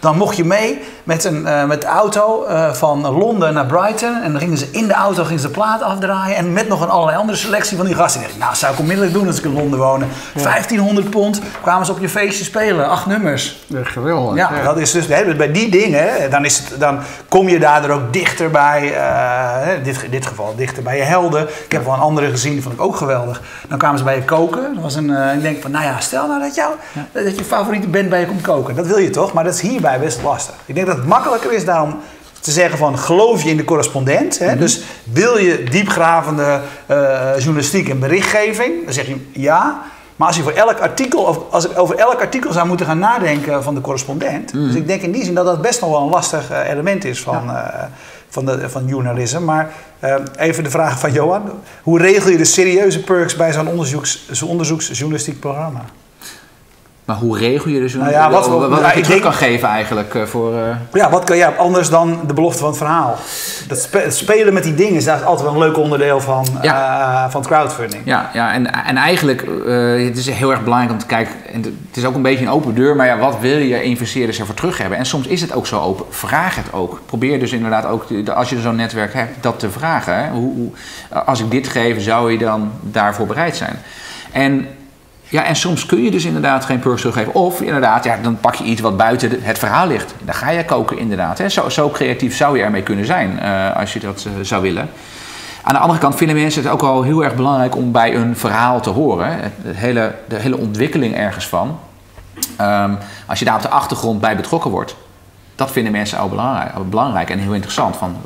[0.00, 4.22] dan mocht je mee met, een, met de auto van Londen naar Brighton.
[4.22, 6.36] En dan gingen ze in de auto gingen ze de plaat afdraaien.
[6.36, 8.20] En met nog een allerlei andere selectie van die gasten.
[8.20, 10.08] En dacht ik, nou zou ik onmiddellijk doen als ik in Londen wonen.
[10.34, 12.88] 1500 pond kwamen op je feestje spelen.
[12.88, 13.64] Acht nummers.
[13.66, 14.36] Ja, geweldig.
[14.36, 18.12] Ja, dat is dus bij die dingen, dan, is het, dan kom je daar ook
[18.12, 18.94] dichter bij,
[19.66, 21.42] uh, in dit, dit geval dichter bij je helden.
[21.64, 23.42] Ik heb wel een andere gezien, die vond ik ook geweldig.
[23.68, 24.74] Dan kwamen ze bij je koken.
[24.74, 26.72] Dat was een, uh, ik denk van, nou ja, stel nou dat, jou,
[27.12, 28.74] dat je favoriete band bij je komt koken.
[28.74, 30.54] Dat wil je toch, maar dat is hierbij best lastig.
[30.66, 32.00] Ik denk dat het makkelijker is daarom
[32.44, 34.38] te zeggen van geloof je in de correspondent.
[34.38, 34.50] Hè?
[34.50, 34.58] Mhm.
[34.58, 39.82] Dus wil je diepgravende uh, journalistiek en berichtgeving, dan zeg je ja.
[40.16, 42.98] Maar als je voor elk artikel, of als ik over elk artikel zou moeten gaan
[42.98, 44.52] nadenken van de correspondent.
[44.52, 44.66] Mm.
[44.66, 47.04] Dus ik denk in die zin dat dat best nog wel een lastig uh, element
[47.04, 47.74] is van, ja.
[47.74, 47.84] uh,
[48.28, 49.40] van, de, van journalisme.
[49.40, 49.72] Maar
[50.04, 51.50] uh, even de vraag van Johan.
[51.82, 55.84] Hoe regel je de serieuze perks bij zo'n onderzoeks, zo onderzoeksjournalistiek programma?
[57.04, 60.22] Maar hoe regel je dus nou ja, wat, wat, nou, terug kan geven eigenlijk uh,
[60.22, 60.52] voor...
[60.52, 60.60] Uh...
[60.92, 63.16] Ja, wat kan je anders dan de belofte van het verhaal?
[63.68, 67.24] Dat spe spelen met die dingen is altijd wel een leuk onderdeel van, ja.
[67.24, 68.02] uh, van crowdfunding.
[68.04, 69.40] Ja, ja en, en eigenlijk
[70.06, 71.32] het is heel erg belangrijk om te kijken...
[71.52, 74.38] En het is ook een beetje een open deur, maar ja, wat wil je investeerders
[74.38, 74.98] ervoor terug hebben?
[74.98, 76.06] En soms is het ook zo open.
[76.10, 77.00] Vraag het ook.
[77.06, 80.16] Probeer dus inderdaad ook, als je zo'n netwerk hebt, dat te vragen.
[80.16, 80.30] Hè?
[80.30, 80.70] Hoe, hoe,
[81.24, 83.78] als ik dit geef, zou je dan daarvoor bereid zijn?
[84.32, 84.66] En
[85.34, 87.34] Ja, en soms kun je dus inderdaad geen perks teruggeven.
[87.34, 90.14] Of inderdaad, ja, dan pak je iets wat buiten het verhaal ligt.
[90.24, 91.38] Dan ga je koken inderdaad.
[91.38, 91.48] Hè.
[91.48, 94.88] Zo, zo creatief zou je ermee kunnen zijn uh, als je dat uh, zou willen.
[95.62, 98.36] Aan de andere kant vinden mensen het ook wel heel erg belangrijk om bij een
[98.36, 99.38] verhaal te horen.
[99.40, 101.78] Het hele, de hele ontwikkeling ergens van.
[102.60, 104.96] Um, als je daar op de achtergrond bij betrokken wordt,
[105.54, 107.96] dat vinden mensen ook belangrijk, belangrijk en heel interessant.
[107.96, 108.16] Van,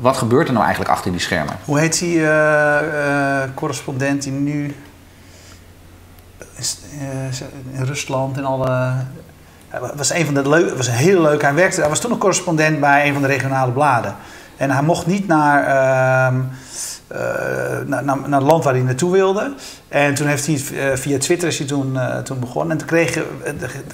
[0.00, 1.54] wat gebeurt er nou eigenlijk achter die schermen?
[1.64, 2.78] Hoe heet die uh,
[3.54, 4.74] correspondent die nu
[7.72, 8.92] in Rusland en alle.
[9.68, 11.42] Hij was een van de leuk, was heel leuk.
[11.42, 14.14] Hij werkte, hij was toen een correspondent bij een van de regionale bladen.
[14.58, 16.38] En hij mocht niet naar, uh,
[17.12, 17.18] uh,
[17.86, 19.52] naar, naar, het land waar hij naartoe wilde.
[19.88, 22.72] En toen heeft hij uh, via Twitter is hij toen, toen begonnen.
[22.72, 23.18] En toen kreeg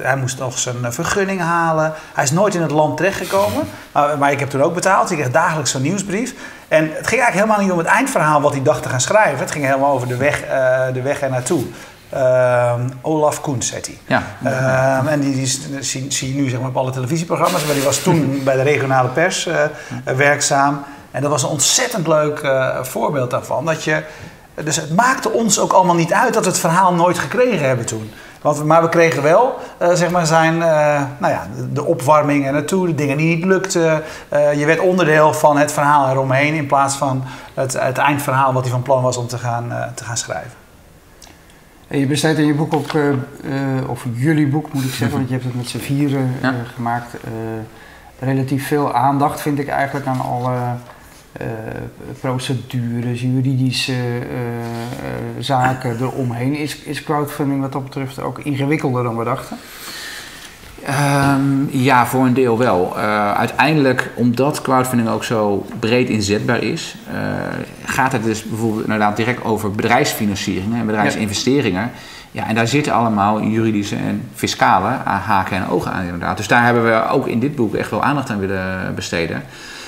[0.03, 1.93] hij moest nog zijn vergunning halen.
[2.15, 3.63] Hij is nooit in het land terechtgekomen.
[3.93, 5.11] Maar, maar ik heb toen ook betaald.
[5.11, 6.35] Ik kreeg dagelijks zo'n nieuwsbrief.
[6.69, 9.39] En het ging eigenlijk helemaal niet om het eindverhaal wat hij dacht te gaan schrijven.
[9.39, 10.45] Het ging helemaal over de weg,
[10.93, 11.61] de weg er naartoe.
[11.61, 11.94] Uh,
[13.01, 13.99] Olaf Koens heet hij.
[14.07, 14.23] Ja.
[14.45, 15.47] Uh, en die, die
[15.81, 17.65] zie, zie, je nu zeg maar, op alle televisieprogramma's.
[17.65, 19.55] Maar die was toen bij de regionale pers uh,
[20.17, 20.85] werkzaam.
[21.11, 23.65] En dat was een ontzettend leuk uh, voorbeeld daarvan.
[23.65, 24.03] Dat je,
[24.65, 27.87] dus het maakte ons ook allemaal niet uit dat we het verhaal nooit gekregen hebben
[27.87, 28.11] toen.
[28.41, 29.59] Want, maar we kregen wel
[29.93, 30.59] zeg maar zijn,
[31.19, 34.03] nou ja, de opwarming naartoe, de dingen die niet lukten.
[34.57, 37.25] je werd onderdeel van het verhaal eromheen in plaats van
[37.55, 40.64] het, het eindverhaal wat hij van plan was om te gaan, te gaan schrijven.
[41.95, 45.17] En je besteedt in je boek ook, uh, uh, of jullie boek moet ik zeggen,
[45.17, 46.55] want je hebt het met z'n vieren uh, ja.
[46.75, 47.17] gemaakt,
[48.19, 50.57] relatief veel aandacht vind ik eigenlijk aan alle
[52.21, 53.95] procedures, juridische
[55.39, 56.57] zaken eromheen.
[56.57, 59.57] Is, is crowdfunding wat dat betreft ook ingewikkelder dan we dachten?
[60.89, 62.93] Um, ja, voor een deel wel.
[62.97, 67.19] Uh, uiteindelijk, omdat crowdfunding ook zo breed inzetbaar is, uh,
[67.85, 71.91] gaat het dus bijvoorbeeld inderdaad direct over bedrijfsfinancieringen en bedrijfsinvesteringen.
[72.31, 76.37] Ja, en daar zitten allemaal juridische en fiscale haken en ogen aan inderdaad.
[76.37, 79.43] Dus daar hebben we ook in dit boek echt wel aandacht aan willen besteden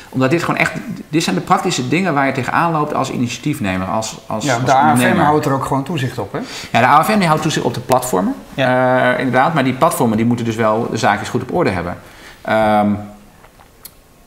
[0.09, 0.73] omdat dit gewoon echt,
[1.09, 3.87] dit zijn de praktische dingen waar je tegenaan loopt als initiatiefnemer.
[3.87, 6.38] Als, als, ja, de als AFM houdt er ook gewoon toezicht op, hè?
[6.73, 9.12] Ja, de AFM die houdt toezicht op de platformen, ja.
[9.12, 9.55] uh, inderdaad.
[9.55, 11.97] Maar die platformen die moeten dus wel de zaakjes goed op orde hebben.
[12.49, 12.99] Um,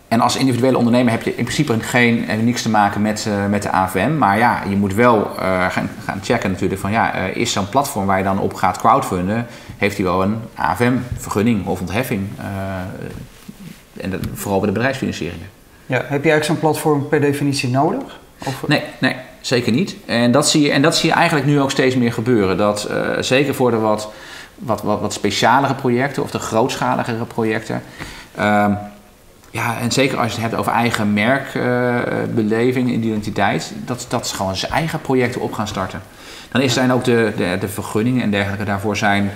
[0.09, 3.63] en als individuele ondernemer heb je in principe geen, niks te maken met, uh, met
[3.63, 4.17] de AFM.
[4.17, 7.69] Maar ja, je moet wel uh, gaan, gaan checken natuurlijk van ja, uh, is zo'n
[7.69, 12.27] platform waar je dan op gaat crowdfunden, heeft hij wel een AFM-vergunning of ontheffing?
[14.01, 15.47] en dat, vooral bij de bedrijfsfinancieringen.
[15.89, 18.19] Ja, heb je eigenlijk zo'n platform per definitie nodig?
[18.45, 18.67] Of?
[18.67, 19.95] Nee, nee, zeker niet.
[20.05, 22.57] En dat, zie je, en dat zie je eigenlijk nu ook steeds meer gebeuren.
[22.57, 24.11] Dat uh, zeker voor de wat,
[24.55, 27.81] wat, wat, wat specialere projecten of de grootschaligere projecten.
[28.39, 28.65] Uh,
[29.51, 34.35] ja, en zeker als je het hebt over eigen merkbeleving, uh, identiteit, dat, dat ze
[34.35, 36.01] gewoon zijn eigen projecten op gaan starten.
[36.51, 39.31] Dan is, zijn ook de, de, de vergunningen en dergelijke daarvoor zijn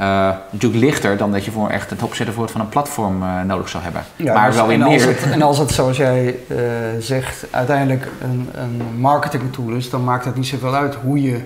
[0.00, 3.42] uh, natuurlijk lichter dan dat je voor echt het opzetten voor van een platform uh,
[3.42, 4.02] nodig zou hebben.
[4.16, 5.06] Ja, maar dus wel weer meer.
[5.06, 6.58] Het, en als het, zoals jij uh,
[6.98, 11.40] zegt, uiteindelijk een, een marketing tool is, dan maakt het niet zoveel uit hoe je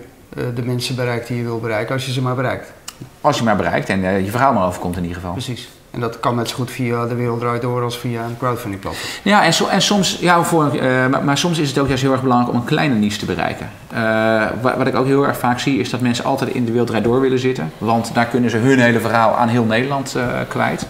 [0.55, 2.73] de mensen bereikt die je wil bereiken, als je ze maar bereikt.
[3.21, 5.33] Als je maar bereikt en je verhaal maar overkomt in ieder geval.
[5.33, 5.69] Precies.
[5.93, 8.81] En dat kan net zo goed via de wereld draait door als via een crowdfunding
[8.81, 9.11] platform.
[9.23, 12.23] Ja, en, en soms, ja, voor, uh, maar, soms is het ook juist heel erg
[12.23, 13.71] belangrijk om een kleine niche te bereiken.
[13.95, 16.73] Uh, wat, wat, ik ook heel erg vaak zie, is dat mensen altijd in de
[16.73, 17.73] wereld door willen zitten.
[17.79, 20.87] Want daar kunnen ze hun hele verhaal aan heel Nederland uh, kwijt.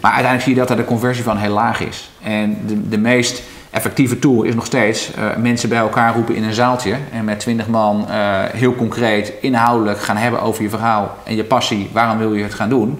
[0.00, 2.10] Maar uiteindelijk zie je dat er de conversie van heel laag is.
[2.22, 6.52] En de, de meest effectieve tool is nog steeds mensen bij elkaar roepen in een
[6.52, 6.96] zaaltje.
[7.12, 8.06] En met twintig man
[8.52, 11.90] heel concreet, inhoudelijk gaan hebben over je verhaal en je passie.
[11.92, 12.98] Waarom wil je het gaan doen?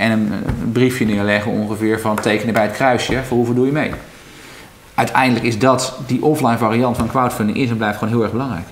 [0.00, 3.22] En een, een, briefje neerleggen ongeveer van tekenen bij het kruisje.
[3.26, 3.90] Voor hoeveel doe je mee?
[4.94, 8.66] Uiteindelijk is dat, die offline variant van crowdfunding, is en blijft gewoon heel erg belangrijk.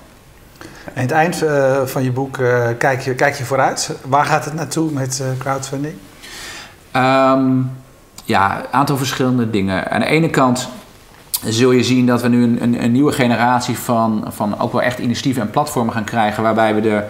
[0.94, 3.96] En het eind uh, van je boek uh, kijk, je, kijk je vooruit.
[4.06, 5.94] Waar gaat het naartoe met uh, crowdfunding?
[6.96, 7.70] Um,
[8.24, 9.90] ja, een aantal verschillende dingen.
[9.90, 10.68] Aan de ene kant
[11.44, 14.82] zul je zien dat we nu een, een, een nieuwe generatie van, van ook wel
[14.82, 16.42] echt initiatieven en platformen gaan krijgen.
[16.42, 17.02] Waarbij we de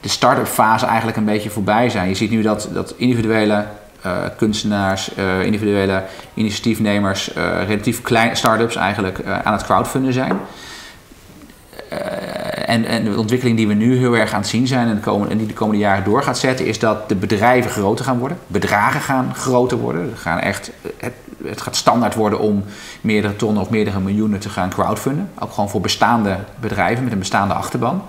[0.00, 2.08] de start-up fase eigenlijk een beetje voorbij zijn.
[2.08, 3.64] Je ziet nu dat, dat individuele
[4.06, 6.02] uh, kunstenaars, uh, individuele
[6.34, 10.38] initiatiefnemers, uh, relatief kleine start-ups eigenlijk aan het crowdfunden zijn.
[12.66, 15.46] en, en de ontwikkeling die we nu heel erg aan het zien zijn en die
[15.46, 18.38] de komende jaren door gaat zetten, is dat de bedrijven groter gaan worden.
[18.46, 20.12] Bedragen gaan groter worden.
[20.16, 22.64] Gaan echt, het, het gaat standaard worden om
[23.00, 25.30] meerdere tonnen of meerdere miljoenen te gaan crowdfunden.
[25.38, 28.02] Ook gewoon voor bestaande bedrijven met een bestaande achterban.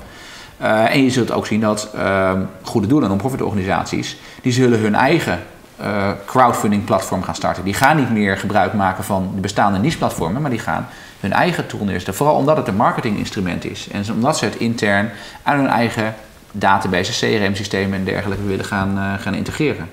[0.62, 4.80] Uh, en je zult ook zien dat uh, goede doelen en non-profit organisaties, die zullen
[4.80, 5.40] hun eigen
[5.82, 7.64] uh, crowdfunding platform gaan starten.
[7.64, 10.88] Die gaan niet meer gebruik maken van de bestaande niche platformen, maar die gaan
[11.20, 12.14] hun eigen tool neerzetten.
[12.14, 15.10] Vooral omdat het een marketinginstrument is en omdat ze het intern
[15.44, 16.16] aan hun eigen
[16.52, 19.90] databases, CRM-systemen en dergelijke willen gaan, gaan integreren.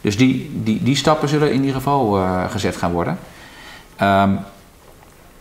[0.00, 3.18] Dus die, die, die stappen zullen in ieder geval gezet gaan worden.
[3.96, 4.30] Ehm,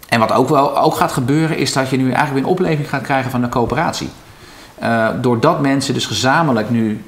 [0.09, 2.89] en wat ook wel ook gaat gebeuren, is dat je nu eigenlijk weer een opleving
[2.89, 4.09] gaat krijgen van de coöperatie.
[4.83, 7.03] Uh, doordat mensen dus gezamenlijk nu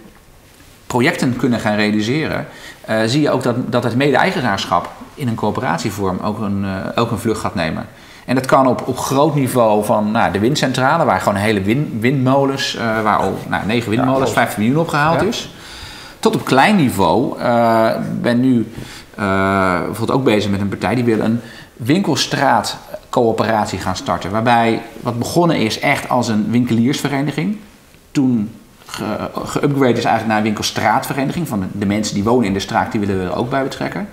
[0.87, 2.47] projecten kunnen gaan realiseren,
[2.89, 7.11] uh, zie je ook dat, dat het mede-eigenaarschap in een coöperatievorm ook een, uh, ook
[7.11, 7.85] een vlucht gaat nemen.
[8.25, 11.87] En dat kan op, op groot niveau van nou, de windcentrale, waar gewoon hele wind,
[11.99, 15.27] windmolens, waar al nou, 9 windmolens, ja, 15 miljoen opgehaald ja.
[15.27, 15.53] is.
[16.19, 17.31] Tot op klein niveau.
[17.89, 18.67] Ik ben nu
[19.15, 21.41] bijvoorbeeld ook bezig met een partij die wil een
[21.75, 22.77] winkelstraat
[23.09, 24.31] coöperatie gaan starten.
[24.31, 27.57] Waarbij wat begonnen is echt als een winkeliersvereniging.
[28.11, 28.51] Toen
[29.45, 31.47] geüpgrade is eigenlijk naar een winkelstraatvereniging.
[31.47, 34.09] Van de, mensen die wonen in de straat, die willen we er ook bij betrekken.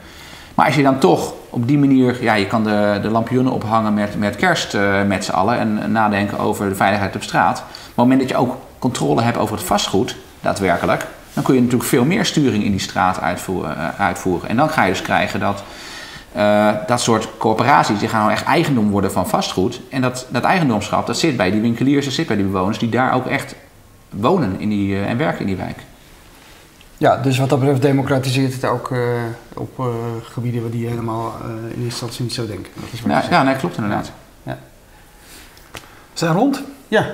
[0.55, 3.95] Maar als je dan toch op die manier, ja, je kan de, de lampioenen ophangen
[3.95, 7.59] met, met kerst uh, met z'n allen en nadenken over de veiligheid op straat.
[7.59, 11.61] Op het moment dat je ook controle hebt over het vastgoed, daadwerkelijk, dan kun je
[11.61, 13.77] natuurlijk veel meer sturing in die straat uitvoeren.
[13.77, 14.49] Uh, uitvoeren.
[14.49, 15.63] En dan ga je dus krijgen dat
[16.37, 19.81] uh, dat soort corporaties die gaan nou echt eigendom worden van vastgoed.
[19.91, 22.89] En dat, dat eigendomschap dat zit bij die winkeliers, dat zit bij die bewoners die
[22.89, 23.55] daar ook echt
[24.11, 25.79] wonen in die, uh, en werken in die wijk.
[26.97, 29.01] Ja, dus wat dat betreft democratiseert het ook uh,
[29.55, 29.83] op
[30.23, 32.73] gebieden waar die helemaal in eerste instantie niet zo denken.
[32.75, 34.13] Dat is ja, ja nee, klopt inderdaad.
[34.43, 34.59] Ja.
[35.73, 35.79] We
[36.13, 36.63] zijn rond?
[36.89, 37.07] Ja.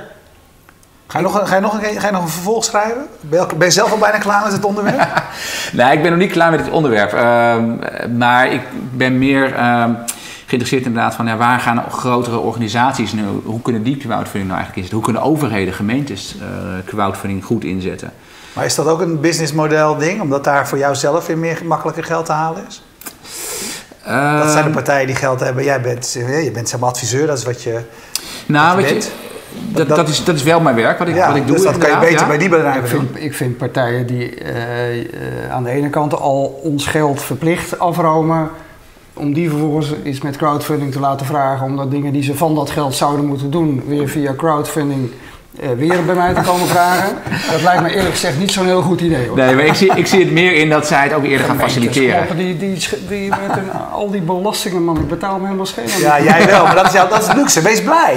[1.13, 3.07] Ga je, nog een, ga, je nog een, ga je nog een vervolg schrijven?
[3.21, 5.23] Ben je, ben je zelf al bijna klaar met het onderwerp?
[5.73, 7.13] nee, ik ben nog niet klaar met het onderwerp.
[7.13, 7.57] Uh,
[8.17, 8.61] maar ik
[8.93, 9.85] ben meer uh,
[10.47, 14.77] geïnteresseerd inderdaad van ja, waar gaan grotere organisaties nu, hoe kunnen die crowdfunding nou eigenlijk
[14.77, 14.97] inzetten?
[14.97, 16.47] Hoe kunnen overheden, gemeentes uh,
[16.87, 18.13] crowdfunding goed inzetten?
[18.53, 22.05] Maar is dat ook een businessmodel ding, omdat daar voor jou zelf weer meer makkelijker
[22.05, 22.83] geld te halen is?
[24.05, 24.73] dat zijn de ehm.
[24.73, 25.65] partijen die geld hebben.
[25.65, 27.81] Jij bent, je bent zeg maar adviseur, dat is wat je.
[28.47, 29.11] Nou, wat je, weet je,
[29.55, 31.57] dat, dat, is, dat is wel mijn werk, wat ik, wat ik doe.
[31.57, 34.97] Dus dat kan je beter bij die bedrijven ik vind, ik vind partijen die uh,
[34.97, 35.05] uh,
[35.51, 38.51] aan de ene kant al ons geld verplicht afromen,
[39.13, 42.71] om die vervolgens eens met crowdfunding te laten vragen, omdat dingen die ze van dat
[42.71, 45.11] geld zouden moeten doen, weer via crowdfunding
[45.61, 47.17] uh, weer bij mij te komen vragen.
[47.53, 49.27] Dat lijkt me eerlijk gezegd niet zo'n heel goed idee.
[49.27, 49.37] Hoor.
[49.37, 51.59] Nee, maar ik zie, ik zie het meer in dat zij het ook eerder gaan
[51.59, 52.37] faciliteren.
[52.37, 55.99] Die, die, die, met een, al die belastingen, man, ik betaal me helemaal schelen.
[55.99, 57.63] Ja, jij wel, maar dat is, jou, dat is luxe.
[57.63, 58.17] Wees blij.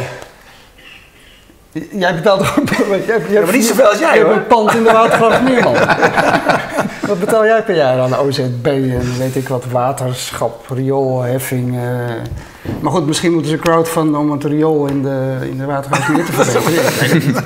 [1.92, 2.70] Jij betaalt ook.
[3.06, 4.18] Jij, jij maar niet zoveel als jij.
[4.18, 4.34] Je hoor.
[4.34, 5.74] hebt een pand in de Watergraaf Meerman.
[7.08, 11.74] wat betaal jij per jaar aan OZB en weet ik wat, waterschap, rioolheffing?
[11.74, 11.82] Uh.
[12.80, 16.34] Maar goed, misschien moeten ze crowdfunden om het riool in de, in de Meer te
[16.44, 17.46] verbeteren.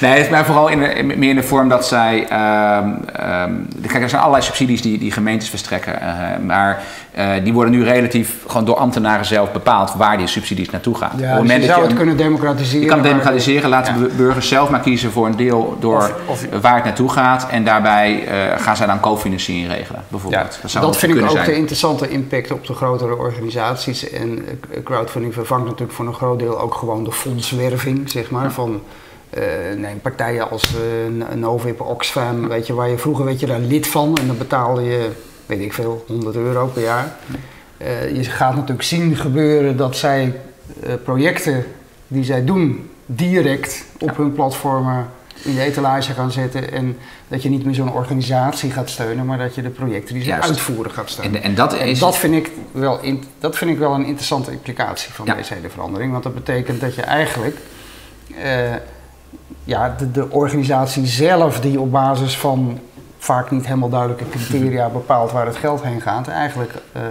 [0.00, 2.18] nee, het is maar vooral in de, meer in de vorm dat zij.
[2.78, 5.98] Um, um, kijk, er zijn allerlei subsidies die, die gemeentes verstrekken.
[6.02, 6.82] Uh, maar
[7.18, 11.10] uh, die worden nu relatief gewoon door ambtenaren zelf bepaald waar die subsidies naartoe gaan.
[11.16, 12.80] Ja, dus je zou je het kunnen democratiseren.
[12.80, 14.06] Je kan het democratiseren, laten ja.
[14.16, 17.46] burgers zelf maar kiezen voor een deel door of, of, waar het naartoe gaat.
[17.50, 20.58] En daarbij uh, gaan zij dan cofinanciering regelen, bijvoorbeeld.
[20.62, 21.46] Ja, dat, dat vind ik ook zijn.
[21.46, 24.10] de interessante impact op de grotere organisaties.
[24.10, 24.41] En
[24.84, 28.42] crowdfunding vervangt natuurlijk voor een groot deel ook gewoon de fondswerving, zeg maar.
[28.42, 28.50] Ja.
[28.50, 28.82] Van,
[29.38, 29.42] uh,
[29.76, 33.86] nee, partijen als uh, Novip, Oxfam, weet je, waar je vroeger weet je daar lid
[33.86, 35.10] van en dan betaalde je
[35.46, 37.16] weet ik veel, 100 euro per jaar.
[37.82, 40.40] Uh, je gaat natuurlijk zien gebeuren dat zij
[41.04, 41.64] projecten
[42.08, 44.14] die zij doen direct op ja.
[44.16, 45.10] hun platformen
[45.44, 46.72] in de etalage gaan zetten.
[46.72, 50.22] En dat je niet meer zo'n organisatie gaat steunen, maar dat je de projecten die
[50.22, 50.48] ze Juist.
[50.48, 51.42] uitvoeren gaat steunen.
[51.42, 51.80] En, en, dat, is...
[51.80, 55.34] en dat, vind ik wel in, dat vind ik wel een interessante implicatie van ja.
[55.34, 56.12] deze hele verandering.
[56.12, 57.56] Want dat betekent dat je eigenlijk
[58.28, 58.74] uh,
[59.64, 62.80] ja, de, de organisatie zelf die op basis van
[63.18, 67.02] vaak niet helemaal duidelijke criteria bepaalt waar het geld heen gaat, eigenlijk uh,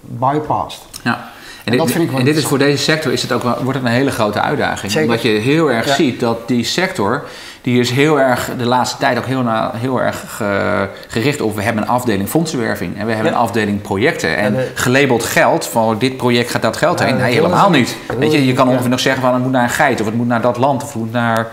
[0.00, 0.86] bypast.
[1.02, 1.32] Ja.
[1.64, 3.94] En, en, dit, en dit is voor deze sector is het ook wordt het een
[3.94, 4.92] hele grote uitdaging.
[4.92, 5.08] Zeker.
[5.08, 5.94] Omdat je heel erg ja.
[5.94, 7.24] ziet dat die sector,
[7.62, 11.54] die is heel erg de laatste tijd ook heel, na, heel erg ge, gericht op.
[11.54, 13.36] We hebben een afdeling fondsenwerving en we hebben ja.
[13.36, 14.36] een afdeling projecten.
[14.36, 17.16] En de, gelabeld geld, van dit project gaat dat geld heen.
[17.16, 17.96] Nee, helemaal niet.
[18.18, 20.14] Weet je, je kan ongeveer nog zeggen van het moet naar een geit of het
[20.14, 21.46] moet naar dat land of het moet naar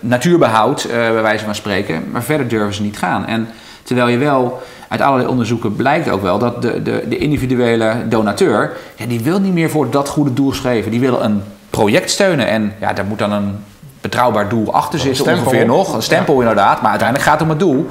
[0.00, 2.04] natuurbehoud, uh, bij wijze van spreken.
[2.12, 3.26] Maar verder durven ze niet gaan.
[3.26, 3.48] En
[3.82, 8.72] terwijl je wel uit allerlei onderzoeken blijkt ook wel dat de, de, de individuele donateur,
[8.96, 10.90] ja, die wil niet meer voor dat goede doel schrijven.
[10.90, 13.56] Die wil een project steunen en ja, daar moet dan een
[14.00, 15.94] betrouwbaar doel achter zitten ongeveer nog.
[15.94, 16.40] Een stempel ja.
[16.40, 17.88] inderdaad, maar uiteindelijk gaat het om het doel.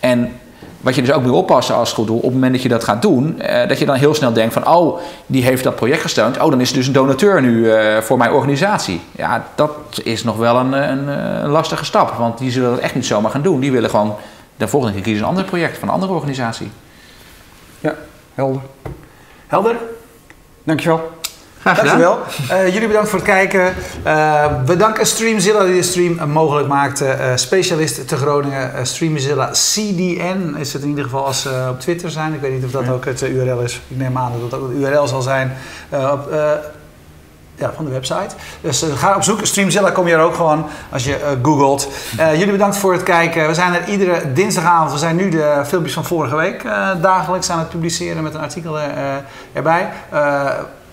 [0.00, 0.32] En
[0.80, 2.84] wat je dus ook moet oppassen als goed doel, op het moment dat je dat
[2.84, 6.02] gaat doen, eh, dat je dan heel snel denkt van, oh, die heeft dat project
[6.02, 9.00] gesteund, oh, dan is het dus een donateur nu uh, voor mijn organisatie.
[9.16, 9.70] Ja, dat
[10.02, 11.08] is nog wel een, een,
[11.44, 13.60] een, lastige stap, want die zullen dat echt niet zomaar gaan doen.
[13.60, 14.14] Die willen gewoon
[14.56, 16.70] de volgende keer kiezen een ander project van een andere organisatie.
[17.80, 17.94] Ja,
[18.34, 18.60] helder.
[19.46, 19.76] Helder?
[20.62, 21.10] Dankjewel.
[21.60, 21.98] Graag gedaan.
[21.98, 22.64] Dankjewel.
[22.64, 23.74] Uh, jullie bedankt voor het kijken.
[24.06, 27.04] Uh, we danken Streamzilla die de stream mogelijk maakte.
[27.04, 32.10] Uh, specialist te Groningen, Streamzilla CDN is het in ieder geval als ze op Twitter
[32.10, 32.34] zijn.
[32.34, 33.80] Ik weet niet of dat ook het URL is.
[33.88, 35.56] Ik neem aan dat dat ook het URL zal zijn.
[35.90, 36.28] op,
[37.62, 38.34] ja, van de website.
[38.60, 39.46] Dus uh, ga op zoek.
[39.46, 41.88] Streamzilla kom je er ook gewoon als je uh, googelt.
[42.18, 43.46] Uh, jullie bedankt voor het kijken.
[43.46, 44.92] We zijn er iedere dinsdagavond.
[44.92, 46.62] We zijn nu de filmpjes van vorige week
[47.00, 48.78] dagelijks aan het publiceren met een artikel
[49.52, 49.88] erbij.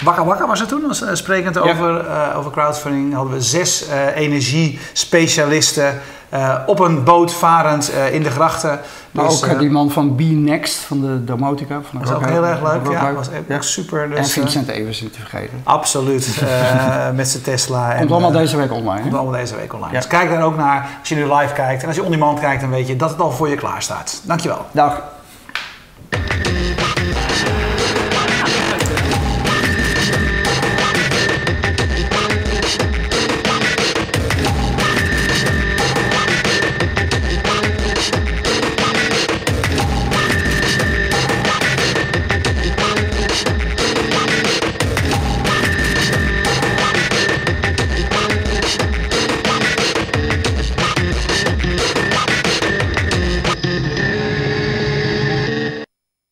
[0.03, 1.61] Wakka Wakka was het toen, was, sprekend ja.
[1.61, 2.05] over,
[2.35, 3.13] over crowdfunding.
[3.13, 6.01] Hadden we zes energiespecialisten
[6.33, 8.79] uh, op een boot varend uh, in de grachten.
[9.11, 11.75] Maar dus, ook uh, die man van Be Next van de Domotica.
[11.75, 12.91] Dat was ook heel erg leuk.
[12.91, 14.09] Ja, was echt super.
[14.09, 15.61] Dus, en Vincent Evers niet te vergeten.
[15.63, 16.41] Absoluut.
[17.15, 17.95] met zijn Tesla.
[17.97, 19.01] Komt allemaal deze week online.
[19.01, 19.93] Komt allemaal deze week online.
[19.93, 19.99] Ja.
[19.99, 21.81] Dus kijk daar ook naar als je nu live kijkt.
[21.81, 23.81] En als je on demand kijkt, dan weet je dat het al voor je klaar
[23.81, 24.21] staat.
[24.23, 24.65] Dankjewel.
[24.71, 25.01] Dag.